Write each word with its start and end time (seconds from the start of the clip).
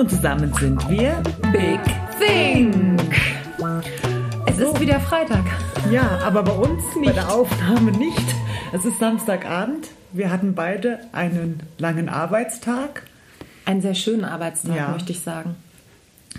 Und 0.00 0.08
zusammen 0.08 0.50
sind 0.54 0.88
wir 0.88 1.22
Big 1.52 1.78
Think. 2.18 3.20
Es 4.46 4.58
ist 4.58 4.80
wieder 4.80 4.98
Freitag. 4.98 5.44
Ja, 5.90 6.20
aber 6.24 6.42
bei 6.42 6.52
uns, 6.52 6.82
nicht. 6.96 7.08
bei 7.08 7.12
der 7.12 7.30
Aufnahme 7.30 7.92
nicht. 7.92 8.34
Es 8.72 8.86
ist 8.86 8.98
Samstagabend. 8.98 9.88
Wir 10.14 10.30
hatten 10.30 10.54
beide 10.54 11.00
einen 11.12 11.62
langen 11.76 12.08
Arbeitstag. 12.08 13.02
Einen 13.66 13.82
sehr 13.82 13.94
schönen 13.94 14.24
Arbeitstag, 14.24 14.74
ja. 14.74 14.88
möchte 14.88 15.12
ich 15.12 15.20
sagen. 15.20 15.56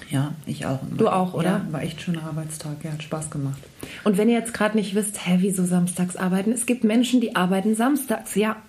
Ja, 0.10 0.34
ich 0.48 0.66
auch. 0.66 0.80
Du 0.98 1.10
auch, 1.10 1.36
oder? 1.36 1.62
Ja, 1.64 1.66
war 1.70 1.84
echt 1.84 2.02
schöner 2.02 2.24
Arbeitstag. 2.24 2.78
Ja, 2.84 2.94
hat 2.94 3.04
Spaß 3.04 3.30
gemacht. 3.30 3.62
Und 4.04 4.18
wenn 4.18 4.28
ihr 4.28 4.40
jetzt 4.40 4.56
gerade 4.56 4.76
nicht 4.76 4.96
wisst, 4.96 5.28
hä, 5.28 5.36
wieso 5.38 5.66
samstags 5.66 6.16
arbeiten? 6.16 6.52
Es 6.52 6.66
gibt 6.66 6.84
Menschen, 6.84 7.22
die 7.22 7.36
arbeiten 7.36 7.76
samstags, 7.76 8.34
ja. 8.34 8.56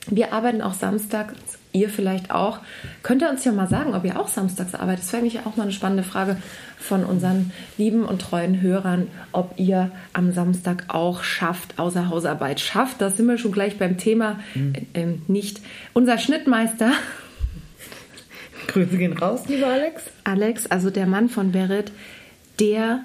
wir 0.07 0.33
arbeiten 0.33 0.61
auch 0.61 0.73
samstags 0.73 1.53
ihr 1.73 1.89
vielleicht 1.89 2.31
auch. 2.31 2.59
Könnt 3.01 3.21
ihr 3.21 3.29
uns 3.29 3.43
ja 3.43 3.51
mal 3.51 3.67
sagen, 3.67 3.93
ob 3.93 4.05
ihr 4.05 4.19
auch 4.19 4.27
samstags 4.27 4.75
arbeitet? 4.75 5.03
Das 5.03 5.11
wäre 5.11 5.23
eigentlich 5.23 5.39
auch 5.45 5.57
mal 5.57 5.63
eine 5.63 5.71
spannende 5.71 6.03
Frage 6.03 6.37
von 6.77 7.03
unseren 7.03 7.51
lieben 7.77 8.05
und 8.05 8.21
treuen 8.21 8.61
Hörern, 8.61 9.07
ob 9.31 9.53
ihr 9.57 9.91
am 10.13 10.31
Samstag 10.31 10.85
auch 10.89 11.23
schafft, 11.23 11.79
außer 11.79 12.09
Hausarbeit 12.09 12.59
schafft. 12.59 13.01
Da 13.01 13.09
sind 13.09 13.25
wir 13.27 13.37
schon 13.37 13.51
gleich 13.51 13.77
beim 13.77 13.97
Thema. 13.97 14.39
Mhm. 14.53 14.73
Äh, 14.93 15.05
nicht. 15.27 15.61
Unser 15.93 16.17
Schnittmeister. 16.17 16.91
Grüße 18.67 18.97
gehen 18.97 19.17
raus, 19.17 19.41
lieber 19.47 19.67
Alex. 19.67 20.03
Alex, 20.23 20.67
also 20.67 20.89
der 20.89 21.05
Mann 21.05 21.27
von 21.27 21.51
Berit, 21.51 21.91
der 22.59 23.01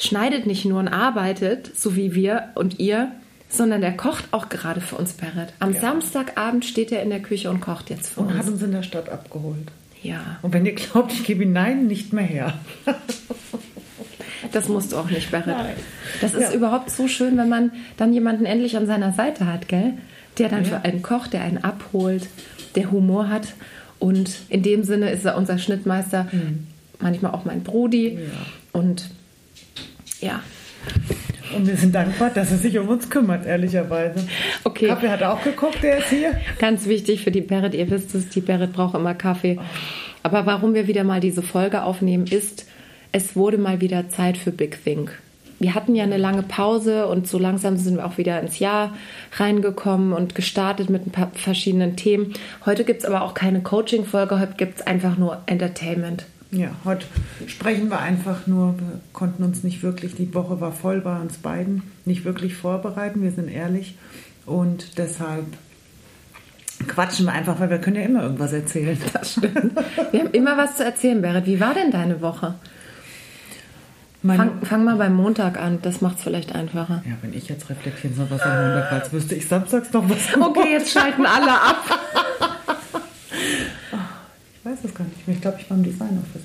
schneidet 0.00 0.46
nicht 0.46 0.64
nur 0.64 0.80
und 0.80 0.88
arbeitet, 0.88 1.78
so 1.78 1.94
wie 1.94 2.14
wir 2.14 2.48
und 2.54 2.80
ihr, 2.80 3.12
sondern 3.48 3.80
der 3.80 3.96
kocht 3.96 4.24
auch 4.32 4.48
gerade 4.48 4.80
für 4.80 4.96
uns, 4.96 5.12
Berit. 5.12 5.52
Am 5.58 5.74
ja. 5.74 5.80
Samstagabend 5.80 6.64
steht 6.64 6.90
er 6.90 7.02
in 7.02 7.10
der 7.10 7.20
Küche 7.20 7.50
und 7.50 7.60
kocht 7.60 7.90
jetzt 7.90 8.14
für 8.14 8.20
und 8.20 8.26
uns. 8.26 8.34
Und 8.34 8.38
hat 8.40 8.48
uns 8.52 8.62
in 8.62 8.72
der 8.72 8.82
Stadt 8.82 9.08
abgeholt. 9.08 9.68
Ja. 10.02 10.38
Und 10.42 10.54
wenn 10.54 10.64
ihr 10.64 10.74
glaubt, 10.74 11.12
ich 11.12 11.24
gebe 11.24 11.42
ihn 11.42 11.52
nein, 11.52 11.86
nicht 11.86 12.12
mehr 12.12 12.24
her. 12.24 12.54
Das 14.52 14.68
musst 14.68 14.92
du 14.92 14.96
auch 14.96 15.10
nicht, 15.10 15.30
Berit. 15.30 15.46
Nein. 15.46 15.76
Das 16.20 16.34
ist 16.34 16.50
ja. 16.50 16.52
überhaupt 16.54 16.90
so 16.90 17.06
schön, 17.06 17.36
wenn 17.36 17.48
man 17.48 17.72
dann 17.96 18.12
jemanden 18.12 18.46
endlich 18.46 18.76
an 18.76 18.86
seiner 18.86 19.12
Seite 19.12 19.46
hat, 19.46 19.68
gell? 19.68 19.94
Der 20.38 20.48
dann 20.48 20.64
ja. 20.64 20.70
für 20.70 20.84
einen 20.84 21.02
kocht, 21.02 21.34
der 21.34 21.42
einen 21.42 21.58
abholt, 21.58 22.28
der 22.74 22.90
Humor 22.90 23.28
hat. 23.28 23.54
Und 23.98 24.38
in 24.48 24.62
dem 24.62 24.82
Sinne 24.82 25.10
ist 25.10 25.24
er 25.24 25.36
unser 25.36 25.58
Schnittmeister, 25.58 26.26
mhm. 26.32 26.66
manchmal 26.98 27.32
auch 27.32 27.44
mein 27.44 27.62
Brudi. 27.62 28.14
Ja. 28.14 28.20
Und 28.72 29.10
ja, 30.20 30.42
und 31.54 31.66
wir 31.66 31.76
sind 31.76 31.94
dankbar, 31.94 32.30
dass 32.30 32.50
er 32.50 32.58
sich 32.58 32.78
um 32.78 32.88
uns 32.88 33.10
kümmert, 33.10 33.46
ehrlicherweise. 33.46 34.26
Okay. 34.64 34.86
Kaffee 34.86 35.08
hat 35.08 35.22
auch 35.22 35.42
gekocht, 35.42 35.82
der 35.82 35.98
ist 35.98 36.08
hier. 36.08 36.34
Ganz 36.58 36.86
wichtig 36.86 37.22
für 37.22 37.30
die 37.30 37.40
Berit, 37.40 37.74
ihr 37.74 37.90
wisst 37.90 38.14
es, 38.14 38.28
die 38.28 38.40
Berit 38.40 38.72
braucht 38.72 38.94
immer 38.94 39.14
Kaffee. 39.14 39.58
Aber 40.22 40.46
warum 40.46 40.74
wir 40.74 40.86
wieder 40.86 41.04
mal 41.04 41.20
diese 41.20 41.42
Folge 41.42 41.82
aufnehmen, 41.82 42.26
ist, 42.26 42.66
es 43.12 43.34
wurde 43.34 43.58
mal 43.58 43.80
wieder 43.80 44.08
Zeit 44.08 44.36
für 44.36 44.52
Big 44.52 44.82
Think. 44.84 45.18
Wir 45.58 45.74
hatten 45.74 45.94
ja 45.94 46.04
eine 46.04 46.16
lange 46.16 46.42
Pause 46.42 47.06
und 47.06 47.26
so 47.26 47.38
langsam 47.38 47.76
sind 47.76 47.96
wir 47.96 48.06
auch 48.06 48.16
wieder 48.16 48.40
ins 48.40 48.60
Jahr 48.60 48.94
reingekommen 49.32 50.12
und 50.12 50.34
gestartet 50.34 50.88
mit 50.88 51.06
ein 51.06 51.10
paar 51.10 51.30
verschiedenen 51.34 51.96
Themen. 51.96 52.32
Heute 52.64 52.84
gibt 52.84 53.00
es 53.00 53.04
aber 53.04 53.22
auch 53.22 53.34
keine 53.34 53.60
Coaching-Folge, 53.60 54.40
heute 54.40 54.54
gibt 54.56 54.80
es 54.80 54.86
einfach 54.86 55.18
nur 55.18 55.42
Entertainment. 55.46 56.24
Ja, 56.52 56.70
heute 56.84 57.06
sprechen 57.46 57.90
wir 57.90 58.00
einfach 58.00 58.46
nur. 58.46 58.78
Wir 58.78 59.00
konnten 59.12 59.44
uns 59.44 59.62
nicht 59.62 59.82
wirklich, 59.82 60.16
die 60.16 60.34
Woche 60.34 60.60
war 60.60 60.72
voll 60.72 61.00
bei 61.00 61.20
uns 61.20 61.38
beiden, 61.38 61.82
nicht 62.04 62.24
wirklich 62.24 62.54
vorbereiten. 62.54 63.22
Wir 63.22 63.30
sind 63.30 63.48
ehrlich. 63.48 63.96
Und 64.46 64.98
deshalb 64.98 65.46
quatschen 66.88 67.26
wir 67.26 67.32
einfach, 67.32 67.60
weil 67.60 67.70
wir 67.70 67.78
können 67.78 67.96
ja 67.96 68.02
immer 68.02 68.22
irgendwas 68.22 68.52
erzählen. 68.52 68.98
Das 69.12 69.32
stimmt. 69.32 69.78
Wir 70.10 70.20
haben 70.20 70.30
immer 70.32 70.56
was 70.56 70.76
zu 70.76 70.84
erzählen, 70.84 71.22
Berit. 71.22 71.46
Wie 71.46 71.60
war 71.60 71.74
denn 71.74 71.92
deine 71.92 72.20
Woche? 72.20 72.54
Fang, 74.26 74.60
fang, 74.62 74.84
mal 74.84 74.96
beim 74.96 75.14
Montag 75.14 75.58
an, 75.58 75.78
das 75.80 76.02
macht 76.02 76.18
es 76.18 76.24
vielleicht 76.24 76.54
einfacher. 76.54 77.02
Ja, 77.06 77.12
wenn 77.22 77.32
ich 77.32 77.48
jetzt 77.48 77.70
reflektieren 77.70 78.14
soll, 78.14 78.26
was 78.28 78.42
am 78.42 78.50
Montag 78.50 78.90
war, 78.90 79.00
als 79.00 79.12
wüsste 79.12 79.34
ich 79.34 79.48
samstags 79.48 79.92
noch 79.94 80.10
was. 80.10 80.36
Okay, 80.38 80.72
jetzt 80.72 80.90
schalten 80.92 81.24
alle 81.24 81.52
ab. 81.52 81.84
Ich 84.62 84.70
weiß 84.70 84.78
es 84.84 84.94
gar 84.94 85.04
nicht 85.04 85.26
mehr. 85.26 85.36
Ich 85.36 85.42
glaube, 85.42 85.58
ich 85.58 85.70
war 85.70 85.76
im 85.78 85.84
Design 85.84 86.18
Office. 86.22 86.42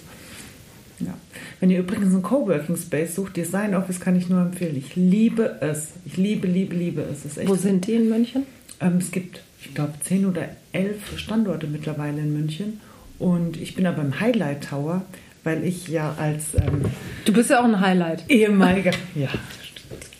Ja. 1.00 1.14
Wenn 1.60 1.70
ihr 1.70 1.80
übrigens 1.80 2.14
einen 2.14 2.24
Coworking 2.24 2.78
Space 2.78 3.16
sucht, 3.16 3.36
Design 3.36 3.76
Office 3.76 4.00
kann 4.00 4.16
ich 4.16 4.30
nur 4.30 4.42
empfehlen. 4.42 4.78
Ich 4.78 4.96
liebe 4.96 5.58
es. 5.60 5.90
Ich 6.06 6.16
liebe, 6.16 6.48
liebe, 6.48 6.74
liebe 6.74 7.02
es. 7.02 7.26
es 7.26 7.46
Wo 7.46 7.56
sind 7.56 7.88
die 7.88 7.96
in 7.96 8.08
München? 8.08 8.46
Ähm, 8.80 8.98
es 9.00 9.12
gibt, 9.12 9.42
ich 9.60 9.74
glaube, 9.74 9.94
zehn 10.02 10.26
oder 10.26 10.48
elf 10.72 11.18
Standorte 11.18 11.68
mittlerweile 11.68 12.22
in 12.22 12.32
München. 12.32 12.80
Und 13.20 13.58
ich 13.58 13.76
bin 13.76 13.86
aber 13.86 14.02
im 14.02 14.18
Highlight 14.18 14.70
Tower, 14.70 15.02
weil 15.44 15.66
ich 15.66 15.90
ja 15.90 16.16
als. 16.18 16.56
Ähm, 16.56 16.86
du 17.26 17.34
bist 17.34 17.50
ja 17.50 17.60
auch 17.60 17.66
ein 17.66 17.82
Highlight. 17.82 18.24
Ehemaliger. 18.30 18.92
ja. 19.16 19.30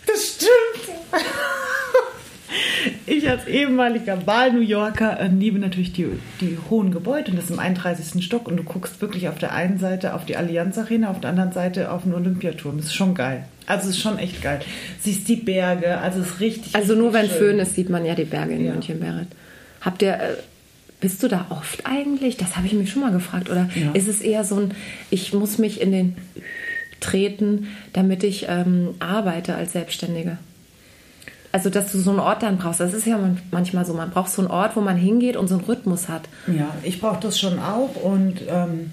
Das 0.06 0.36
stimmt. 0.36 0.52
Ich 3.06 3.28
als 3.28 3.46
ehemaliger 3.46 4.26
Wahl-New 4.26 4.60
Yorker 4.60 5.20
äh, 5.20 5.28
liebe 5.28 5.60
natürlich 5.60 5.92
die, 5.92 6.08
die 6.40 6.58
hohen 6.68 6.90
Gebäude 6.90 7.30
und 7.30 7.36
das 7.38 7.50
im 7.50 7.60
31. 7.60 8.24
Stock 8.24 8.48
und 8.48 8.56
du 8.56 8.64
guckst 8.64 9.00
wirklich 9.00 9.28
auf 9.28 9.38
der 9.38 9.52
einen 9.52 9.78
Seite 9.78 10.14
auf 10.14 10.24
die 10.24 10.36
Allianz 10.36 10.76
Arena, 10.76 11.10
auf 11.10 11.20
der 11.20 11.30
anderen 11.30 11.52
Seite 11.52 11.92
auf 11.92 12.02
den 12.02 12.14
Olympiaturm. 12.14 12.78
Das 12.78 12.86
ist 12.86 12.94
schon 12.94 13.14
geil. 13.14 13.44
Also 13.66 13.88
es 13.88 13.96
ist 13.96 14.02
schon 14.02 14.18
echt 14.18 14.42
geil. 14.42 14.60
Siehst 15.00 15.28
die 15.28 15.36
Berge, 15.36 15.98
also 15.98 16.20
es 16.20 16.26
ist 16.26 16.40
richtig. 16.40 16.74
Also 16.74 16.94
richtig 16.94 16.98
nur 16.98 17.12
wenn 17.12 17.28
schön. 17.28 17.38
Föhn 17.38 17.58
ist, 17.60 17.76
sieht 17.76 17.90
man 17.90 18.04
ja 18.04 18.14
die 18.14 18.24
Berge 18.24 18.54
in 18.54 18.64
ja. 18.64 18.72
München, 18.72 18.98
Berit. 18.98 19.28
Habt 19.80 20.02
ihr, 20.02 20.14
äh, 20.14 20.34
bist 21.00 21.22
du 21.22 21.28
da 21.28 21.46
oft 21.50 21.86
eigentlich? 21.86 22.36
Das 22.36 22.56
habe 22.56 22.66
ich 22.66 22.72
mich 22.72 22.90
schon 22.90 23.02
mal 23.02 23.12
gefragt. 23.12 23.50
Oder 23.50 23.68
ja. 23.74 23.92
ist 23.92 24.08
es 24.08 24.20
eher 24.20 24.42
so 24.42 24.56
ein, 24.56 24.74
ich 25.10 25.32
muss 25.32 25.58
mich 25.58 25.80
in 25.80 25.92
den 25.92 26.16
treten, 27.00 27.68
damit 27.92 28.24
ich 28.24 28.46
ähm, 28.48 28.94
arbeite 28.98 29.54
als 29.54 29.72
Selbstständige? 29.72 30.38
Also 31.56 31.70
dass 31.70 31.90
du 31.90 31.98
so 31.98 32.10
einen 32.10 32.18
Ort 32.18 32.42
dann 32.42 32.58
brauchst. 32.58 32.80
Das 32.80 32.92
ist 32.92 33.06
ja 33.06 33.18
manchmal 33.50 33.86
so, 33.86 33.94
man 33.94 34.10
braucht 34.10 34.30
so 34.30 34.42
einen 34.42 34.50
Ort, 34.50 34.76
wo 34.76 34.82
man 34.82 34.98
hingeht 34.98 35.38
und 35.38 35.48
so 35.48 35.54
einen 35.54 35.64
Rhythmus 35.64 36.06
hat. 36.06 36.28
Ja, 36.46 36.74
ich 36.82 37.00
brauche 37.00 37.18
das 37.18 37.40
schon 37.40 37.58
auch 37.58 37.96
und 37.96 38.42
ähm, 38.46 38.92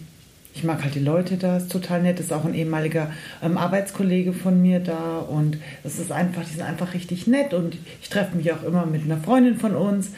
ich 0.53 0.63
mag 0.63 0.81
halt 0.81 0.96
die 0.96 1.01
Leute 1.01 1.35
da, 1.35 1.57
ist 1.57 1.69
total 1.69 2.01
nett. 2.01 2.22
Ist 2.22 2.31
auch 2.31 2.46
ein 2.46 2.53
ehemaliger 2.53 3.12
ähm, 3.41 3.57
Arbeitskollege 3.57 4.31
von 4.31 4.62
mir 4.62 4.79
da 4.79 5.18
und 5.18 5.57
es 5.84 6.00
ist 6.00 6.13
einfach, 6.13 6.46
die 6.46 6.53
sind 6.53 6.62
einfach 6.62 6.94
richtig 6.94 7.28
nett 7.28 7.53
und 7.53 7.75
ich 8.01 8.07
treffe 8.07 8.38
mich 8.38 8.53
auch 8.53 8.63
immer 8.63 8.85
mit 8.85 9.03
einer 9.03 9.18
Freundin 9.18 9.57
von 9.57 9.75
uns, 9.75 10.12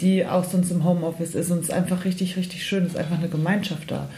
die 0.00 0.26
auch 0.26 0.42
sonst 0.42 0.72
im 0.72 0.82
Homeoffice 0.82 1.36
ist 1.36 1.52
und 1.52 1.58
es 1.58 1.64
ist 1.66 1.72
einfach 1.72 2.04
richtig, 2.04 2.36
richtig 2.36 2.66
schön. 2.66 2.84
Es 2.84 2.94
ist 2.94 2.98
einfach 2.98 3.18
eine 3.18 3.28
Gemeinschaft 3.28 3.92
da 3.92 4.08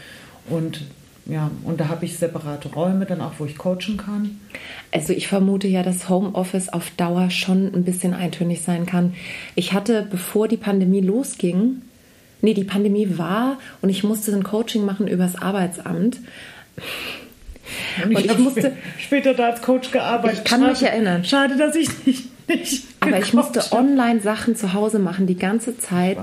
und 0.49 0.81
ja, 1.25 1.51
und 1.63 1.79
da 1.79 1.89
habe 1.89 2.05
ich 2.05 2.17
separate 2.17 2.69
Räume 2.69 3.05
dann 3.05 3.21
auch, 3.21 3.33
wo 3.37 3.45
ich 3.45 3.57
coachen 3.57 3.97
kann. 3.97 4.39
Also 4.91 5.13
ich 5.13 5.27
vermute 5.27 5.67
ja, 5.67 5.83
dass 5.83 6.09
Homeoffice 6.09 6.69
auf 6.69 6.89
Dauer 6.97 7.29
schon 7.29 7.73
ein 7.73 7.83
bisschen 7.83 8.13
eintönig 8.13 8.61
sein 8.61 8.85
kann. 8.85 9.13
Ich 9.55 9.73
hatte, 9.73 10.07
bevor 10.09 10.47
die 10.47 10.57
Pandemie 10.57 11.01
losging, 11.01 11.81
nee, 12.41 12.53
die 12.53 12.63
Pandemie 12.63 13.17
war 13.17 13.59
und 13.81 13.89
ich 13.89 14.03
musste 14.03 14.33
ein 14.33 14.43
Coaching 14.43 14.85
machen 14.85 15.07
übers 15.07 15.35
Arbeitsamt. 15.35 16.19
Und 18.03 18.11
ich, 18.11 18.17
und 18.17 18.25
ich 18.25 18.37
musste 18.39 18.73
später 18.97 19.33
da 19.35 19.49
als 19.49 19.61
Coach 19.61 19.91
gearbeitet. 19.91 20.39
Ich 20.39 20.43
kann 20.45 20.61
schade, 20.61 20.71
mich 20.71 20.83
erinnern. 20.83 21.23
Schade, 21.23 21.57
dass 21.57 21.75
ich 21.75 21.89
nicht. 22.05 22.47
nicht 22.47 22.85
Aber 22.99 23.19
ich 23.19 23.33
musste 23.33 23.71
online 23.71 24.21
Sachen 24.21 24.55
zu 24.55 24.73
Hause 24.73 24.97
machen 24.97 25.27
die 25.27 25.37
ganze 25.37 25.77
Zeit. 25.77 26.17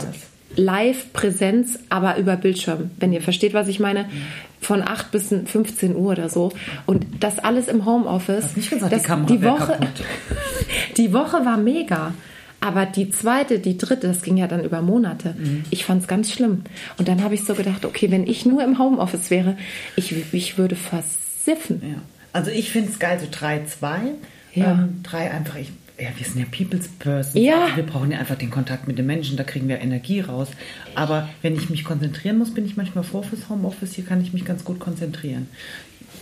Live-Präsenz, 0.56 1.78
aber 1.90 2.16
über 2.16 2.36
Bildschirm, 2.36 2.90
wenn 2.98 3.12
ihr 3.12 3.20
versteht, 3.20 3.52
was 3.52 3.68
ich 3.68 3.78
meine. 3.78 4.08
Von 4.66 4.82
8 4.82 5.12
bis 5.12 5.28
15 5.28 5.94
Uhr 5.94 6.10
oder 6.10 6.28
so. 6.28 6.50
Und 6.86 7.06
das 7.20 7.38
alles 7.38 7.68
im 7.68 7.86
Homeoffice. 7.86 8.56
Nicht 8.56 8.70
gesagt, 8.70 8.92
das, 8.92 9.02
die 9.02 9.06
Kamera 9.06 9.32
die 9.32 9.42
Woche, 9.44 9.78
die 10.96 11.12
Woche 11.12 11.44
war 11.44 11.56
mega. 11.56 12.14
Aber 12.60 12.84
die 12.84 13.10
zweite, 13.10 13.60
die 13.60 13.78
dritte, 13.78 14.08
das 14.08 14.22
ging 14.22 14.36
ja 14.36 14.48
dann 14.48 14.64
über 14.64 14.82
Monate. 14.82 15.36
Mhm. 15.38 15.64
Ich 15.70 15.84
fand 15.84 16.02
es 16.02 16.08
ganz 16.08 16.32
schlimm. 16.32 16.62
Und 16.98 17.06
dann 17.06 17.22
habe 17.22 17.34
ich 17.36 17.44
so 17.44 17.54
gedacht, 17.54 17.84
okay, 17.84 18.10
wenn 18.10 18.26
ich 18.26 18.44
nur 18.44 18.64
im 18.64 18.80
Homeoffice 18.80 19.30
wäre, 19.30 19.56
ich, 19.94 20.34
ich 20.34 20.58
würde 20.58 20.74
versiffen. 20.74 21.82
Ja. 21.82 22.02
Also 22.32 22.50
ich 22.50 22.70
finde 22.72 22.90
es 22.90 22.98
geil, 22.98 23.20
so 23.20 23.28
3, 23.30 23.66
2. 23.66 24.00
Ja. 24.54 24.72
Ähm, 24.72 25.00
drei 25.04 25.30
einfach, 25.30 25.54
ich 25.56 25.70
ja, 25.98 26.08
wir 26.14 26.26
sind 26.26 26.38
ja 26.38 26.46
People's 26.50 26.88
Person. 26.88 27.42
Ja. 27.42 27.74
Wir 27.74 27.84
brauchen 27.84 28.10
ja 28.10 28.18
einfach 28.18 28.36
den 28.36 28.50
Kontakt 28.50 28.86
mit 28.86 28.98
den 28.98 29.06
Menschen, 29.06 29.36
da 29.36 29.44
kriegen 29.44 29.66
wir 29.68 29.80
Energie 29.80 30.20
raus. 30.20 30.48
Aber 30.94 31.28
wenn 31.42 31.56
ich 31.56 31.70
mich 31.70 31.84
konzentrieren 31.84 32.36
muss, 32.38 32.52
bin 32.52 32.66
ich 32.66 32.76
manchmal 32.76 33.04
froh 33.04 33.22
fürs 33.22 33.48
Homeoffice. 33.48 33.94
Hier 33.94 34.04
kann 34.04 34.20
ich 34.20 34.34
mich 34.34 34.44
ganz 34.44 34.64
gut 34.64 34.78
konzentrieren. 34.78 35.48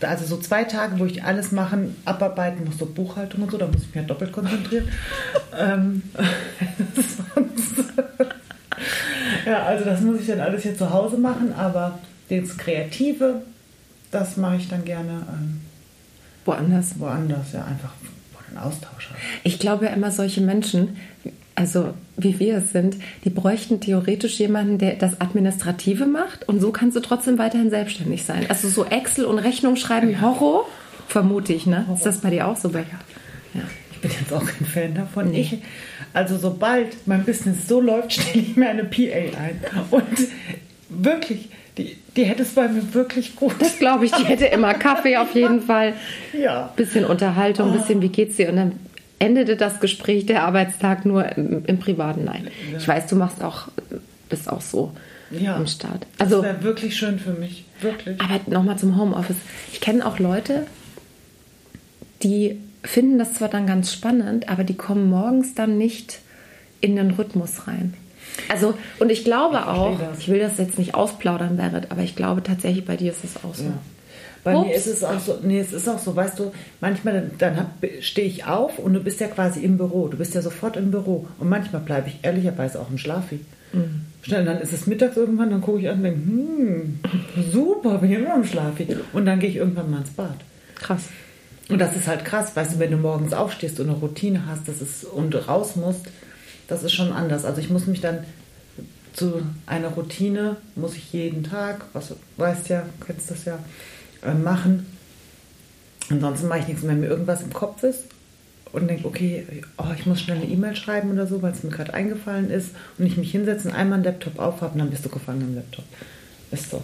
Also 0.00 0.25
so 0.26 0.37
zwei 0.37 0.65
Tage, 0.65 0.99
wo 0.99 1.06
ich 1.06 1.25
alles 1.25 1.50
machen, 1.50 1.97
abarbeiten 2.05 2.65
muss, 2.65 2.79
so 2.79 2.87
Buchhaltung 2.87 3.43
und 3.43 3.50
so, 3.50 3.59
da 3.59 3.67
muss 3.67 3.82
ich 3.82 3.87
mich 3.87 3.97
ja 3.97 4.03
doppelt 4.03 4.32
konzentrieren. 4.32 4.88
ähm, 5.59 6.03
ja, 9.47 9.62
also 9.65 9.85
das 9.85 10.00
muss 10.03 10.20
ich 10.20 10.27
dann 10.27 10.41
alles 10.41 10.62
hier 10.62 10.77
zu 10.77 10.91
Hause 10.91 11.17
machen, 11.17 11.53
aber 11.53 11.99
das 12.29 12.56
Kreative, 12.56 13.43
das 14.11 14.37
mache 14.37 14.56
ich 14.56 14.69
dann 14.69 14.85
gerne 14.85 15.23
ähm, 15.32 15.61
woanders. 16.44 16.99
Woanders, 16.99 17.53
ja, 17.53 17.65
einfach 17.65 17.93
einen 18.56 18.67
Austausch 18.67 19.09
haben. 19.09 19.17
Ich 19.43 19.59
glaube 19.59 19.87
ja 19.87 19.93
immer, 19.93 20.11
solche 20.11 20.41
Menschen, 20.41 20.97
also 21.55 21.95
wie 22.17 22.39
wir 22.39 22.59
es 22.59 22.73
sind, 22.73 22.97
die 23.25 23.31
bräuchten 23.31 23.81
theoretisch 23.81 24.39
jemanden, 24.39 24.79
der 24.79 24.95
das 24.95 25.21
Administrative 25.21 26.06
macht 26.06 26.49
und 26.49 26.61
so 26.61 26.73
kannst 26.73 26.97
du 26.97 27.01
trotzdem 27.01 27.39
weiterhin 27.39 27.71
selbstständig 27.71 28.25
sein. 28.25 28.47
Also 28.49 28.69
so 28.69 28.85
Excel 28.85 29.25
und 29.25 29.39
Rechnung 29.39 29.77
schreiben, 29.77 30.21
Horror, 30.21 30.67
vermute 31.09 31.53
ich, 31.53 31.67
ne? 31.67 31.85
Horror. 31.87 31.97
Ist 31.97 32.06
das 32.06 32.19
bei 32.19 32.31
dir 32.31 32.47
auch 32.47 32.56
so, 32.56 32.71
Becker? 32.71 32.99
Ja. 33.55 33.62
Ich 33.93 34.01
bin 34.01 34.11
jetzt 34.21 34.33
auch 34.33 34.45
kein 34.45 34.67
Fan 34.67 34.95
davon. 34.95 35.31
Nee. 35.31 35.41
Ich, 35.41 35.59
also 36.12 36.37
sobald 36.37 37.06
mein 37.06 37.25
Business 37.25 37.67
so 37.67 37.81
läuft, 37.81 38.12
stelle 38.12 38.45
ich 38.45 38.56
mir 38.56 38.69
eine 38.69 38.85
PA 38.85 39.39
ein. 39.39 39.61
Und 39.91 40.05
wirklich, 40.91 41.49
die, 41.79 41.97
die 42.17 42.25
hätte 42.25 42.43
es 42.43 42.55
bei 42.55 42.69
mir 42.69 42.94
wirklich 42.94 43.37
gut. 43.37 43.55
Das 43.59 43.79
glaube 43.79 44.05
ich, 44.05 44.12
die 44.12 44.25
hätte 44.25 44.47
immer 44.47 44.75
Kaffee 44.75 45.17
auf 45.17 45.35
jeden 45.35 45.61
Fall. 45.67 45.94
Ja. 46.32 46.73
Bisschen 46.76 47.05
Unterhaltung, 47.05 47.71
oh. 47.71 47.79
bisschen, 47.79 48.00
wie 48.00 48.09
geht's 48.09 48.37
dir? 48.37 48.49
Und 48.49 48.56
dann 48.56 48.73
endete 49.19 49.56
das 49.56 49.81
Gespräch, 49.81 50.26
der 50.26 50.44
Arbeitstag 50.44 51.05
nur 51.05 51.25
im, 51.37 51.65
im 51.65 51.79
Privaten. 51.79 52.25
Nein. 52.25 52.49
Ja. 52.71 52.79
Ich 52.79 52.87
weiß, 52.87 53.06
du 53.09 53.17
machst 53.17 53.43
auch, 53.43 53.69
bist 54.29 54.49
auch 54.49 54.61
so 54.61 54.93
ja. 55.31 55.56
im 55.56 55.67
Start. 55.67 56.06
Also, 56.19 56.37
das 56.37 56.44
wäre 56.44 56.62
wirklich 56.62 56.97
schön 56.97 57.19
für 57.19 57.32
mich. 57.32 57.65
Wirklich. 57.81 58.20
Aber 58.20 58.41
nochmal 58.47 58.79
zum 58.79 58.97
Homeoffice. 58.97 59.37
Ich 59.73 59.81
kenne 59.81 60.06
auch 60.06 60.19
Leute, 60.19 60.67
die 62.23 62.61
finden 62.82 63.19
das 63.19 63.35
zwar 63.35 63.49
dann 63.49 63.67
ganz 63.67 63.93
spannend, 63.93 64.49
aber 64.49 64.62
die 64.62 64.77
kommen 64.77 65.09
morgens 65.09 65.55
dann 65.55 65.79
nicht 65.79 66.20
in 66.81 66.97
den 66.97 67.12
Rhythmus 67.12 67.67
rein. 67.67 67.94
Also, 68.49 68.75
und 68.99 69.11
ich 69.11 69.25
glaube 69.25 69.57
ich 69.57 69.67
auch, 69.67 69.99
das. 69.99 70.19
ich 70.19 70.29
will 70.29 70.41
das 70.41 70.59
jetzt 70.59 70.79
nicht 70.79 70.95
ausplaudern, 70.95 71.57
Berit, 71.57 71.91
aber 71.91 72.03
ich 72.03 72.17
glaube 72.17 72.43
tatsächlich, 72.43 72.85
bei 72.85 72.97
dir 72.97 73.13
ist 73.13 73.25
es 73.25 73.37
auch 73.45 73.55
so. 73.55 73.65
Ja. 73.65 73.79
Bei 74.43 74.57
Ups. 74.57 74.67
mir 74.67 74.75
ist 74.75 74.87
es 74.87 75.03
auch 75.03 75.19
so, 75.19 75.39
nee, 75.43 75.59
es 75.59 75.73
ist 75.73 75.89
auch 75.89 75.99
so, 75.99 76.15
weißt 76.15 76.39
du, 76.39 76.53
manchmal 76.81 77.31
dann 77.39 77.67
stehe 78.01 78.27
ich 78.27 78.45
auf 78.45 78.79
und 78.79 78.93
du 78.93 79.01
bist 79.01 79.21
ja 79.21 79.29
quasi 79.29 79.61
im 79.61 79.79
Büro, 79.79 80.09
du 80.09 80.19
bist 80.19 80.35
ja 80.35 80.43
sofort 80.43 80.77
im 80.77 80.91
Büro 80.91 81.27
und 81.39 81.49
manchmal 81.49 81.81
bleibe 81.81 82.09
ich 82.09 82.19
ehrlicherweise 82.23 82.79
auch 82.81 82.91
im 82.91 82.99
Schlafi. 82.99 83.41
Mhm. 83.73 84.03
Schnell, 84.23 84.45
dann 84.45 84.61
ist 84.61 84.73
es 84.73 84.87
mittags 84.87 85.17
irgendwann, 85.17 85.51
dann 85.51 85.61
gucke 85.61 85.81
ich 85.81 85.89
an 85.89 85.97
und 85.97 86.05
denke, 86.05 86.21
hm, 86.21 86.99
super, 87.53 87.99
bin 87.99 88.13
ich 88.13 88.19
immer 88.19 88.35
im 88.37 88.45
Schlafi. 88.45 88.87
Und 89.13 89.27
dann 89.27 89.39
gehe 89.39 89.51
ich 89.51 89.57
irgendwann 89.57 89.91
mal 89.91 89.99
ins 89.99 90.11
Bad. 90.11 90.37
Krass. 90.77 91.05
Und 91.69 91.79
das 91.79 91.97
ist 91.97 92.07
halt 92.07 92.25
krass, 92.25 92.55
weißt 92.55 92.75
du, 92.75 92.79
wenn 92.79 92.91
du 92.91 92.99
morgens 92.99 93.33
aufstehst 93.33 93.81
und 93.81 93.89
eine 93.89 93.99
Routine 93.99 94.47
hast 94.47 94.69
das 94.69 94.81
ist, 94.81 95.05
und 95.05 95.35
raus 95.49 95.77
musst, 95.77 96.07
das 96.69 96.83
ist 96.83 96.93
schon 96.93 97.13
anders. 97.13 97.45
Also 97.45 97.61
ich 97.61 97.71
muss 97.71 97.87
mich 97.87 98.01
dann 98.01 98.25
zu 99.13 99.43
einer 99.67 99.89
Routine, 99.89 100.57
muss 100.75 100.97
ich 100.97 101.13
jeden 101.13 101.45
Tag, 101.45 101.85
was 101.93 102.15
weißt 102.37 102.69
ja, 102.69 102.85
kennst 103.07 103.31
das 103.31 103.45
ja, 103.45 103.59
äh, 104.23 104.35
machen. 104.35 104.87
Ansonsten 106.11 106.49
mache 106.49 106.61
ich 106.61 106.69
nichts, 106.69 106.87
wenn 106.87 107.01
mir 107.01 107.07
irgendwas 107.07 107.43
im 107.43 107.53
Kopf 107.53 107.83
ist 107.83 108.05
und 108.73 108.89
denke, 108.89 109.07
okay, 109.07 109.47
oh, 109.79 109.87
ich 109.97 110.05
muss 110.05 110.21
schnell 110.21 110.39
eine 110.39 110.47
E-Mail 110.47 110.75
schreiben 110.75 111.13
oder 111.13 111.27
so, 111.27 111.41
weil 111.43 111.53
es 111.53 111.63
mir 111.63 111.71
gerade 111.71 111.95
eingefallen 111.95 112.51
ist 112.51 112.71
und 112.99 113.07
ich 113.07 113.17
mich 113.17 113.31
hinsetze 113.31 113.69
und 113.69 113.75
einmal 113.75 113.97
einen 113.97 114.05
Laptop 114.05 114.39
aufhabe 114.39 114.73
und 114.73 114.81
dann 114.81 114.91
bist 114.91 115.05
du 115.05 115.09
gefangen 115.09 115.43
im 115.43 115.55
Laptop. 115.55 115.85
Ist 116.51 116.71
so. 116.71 116.83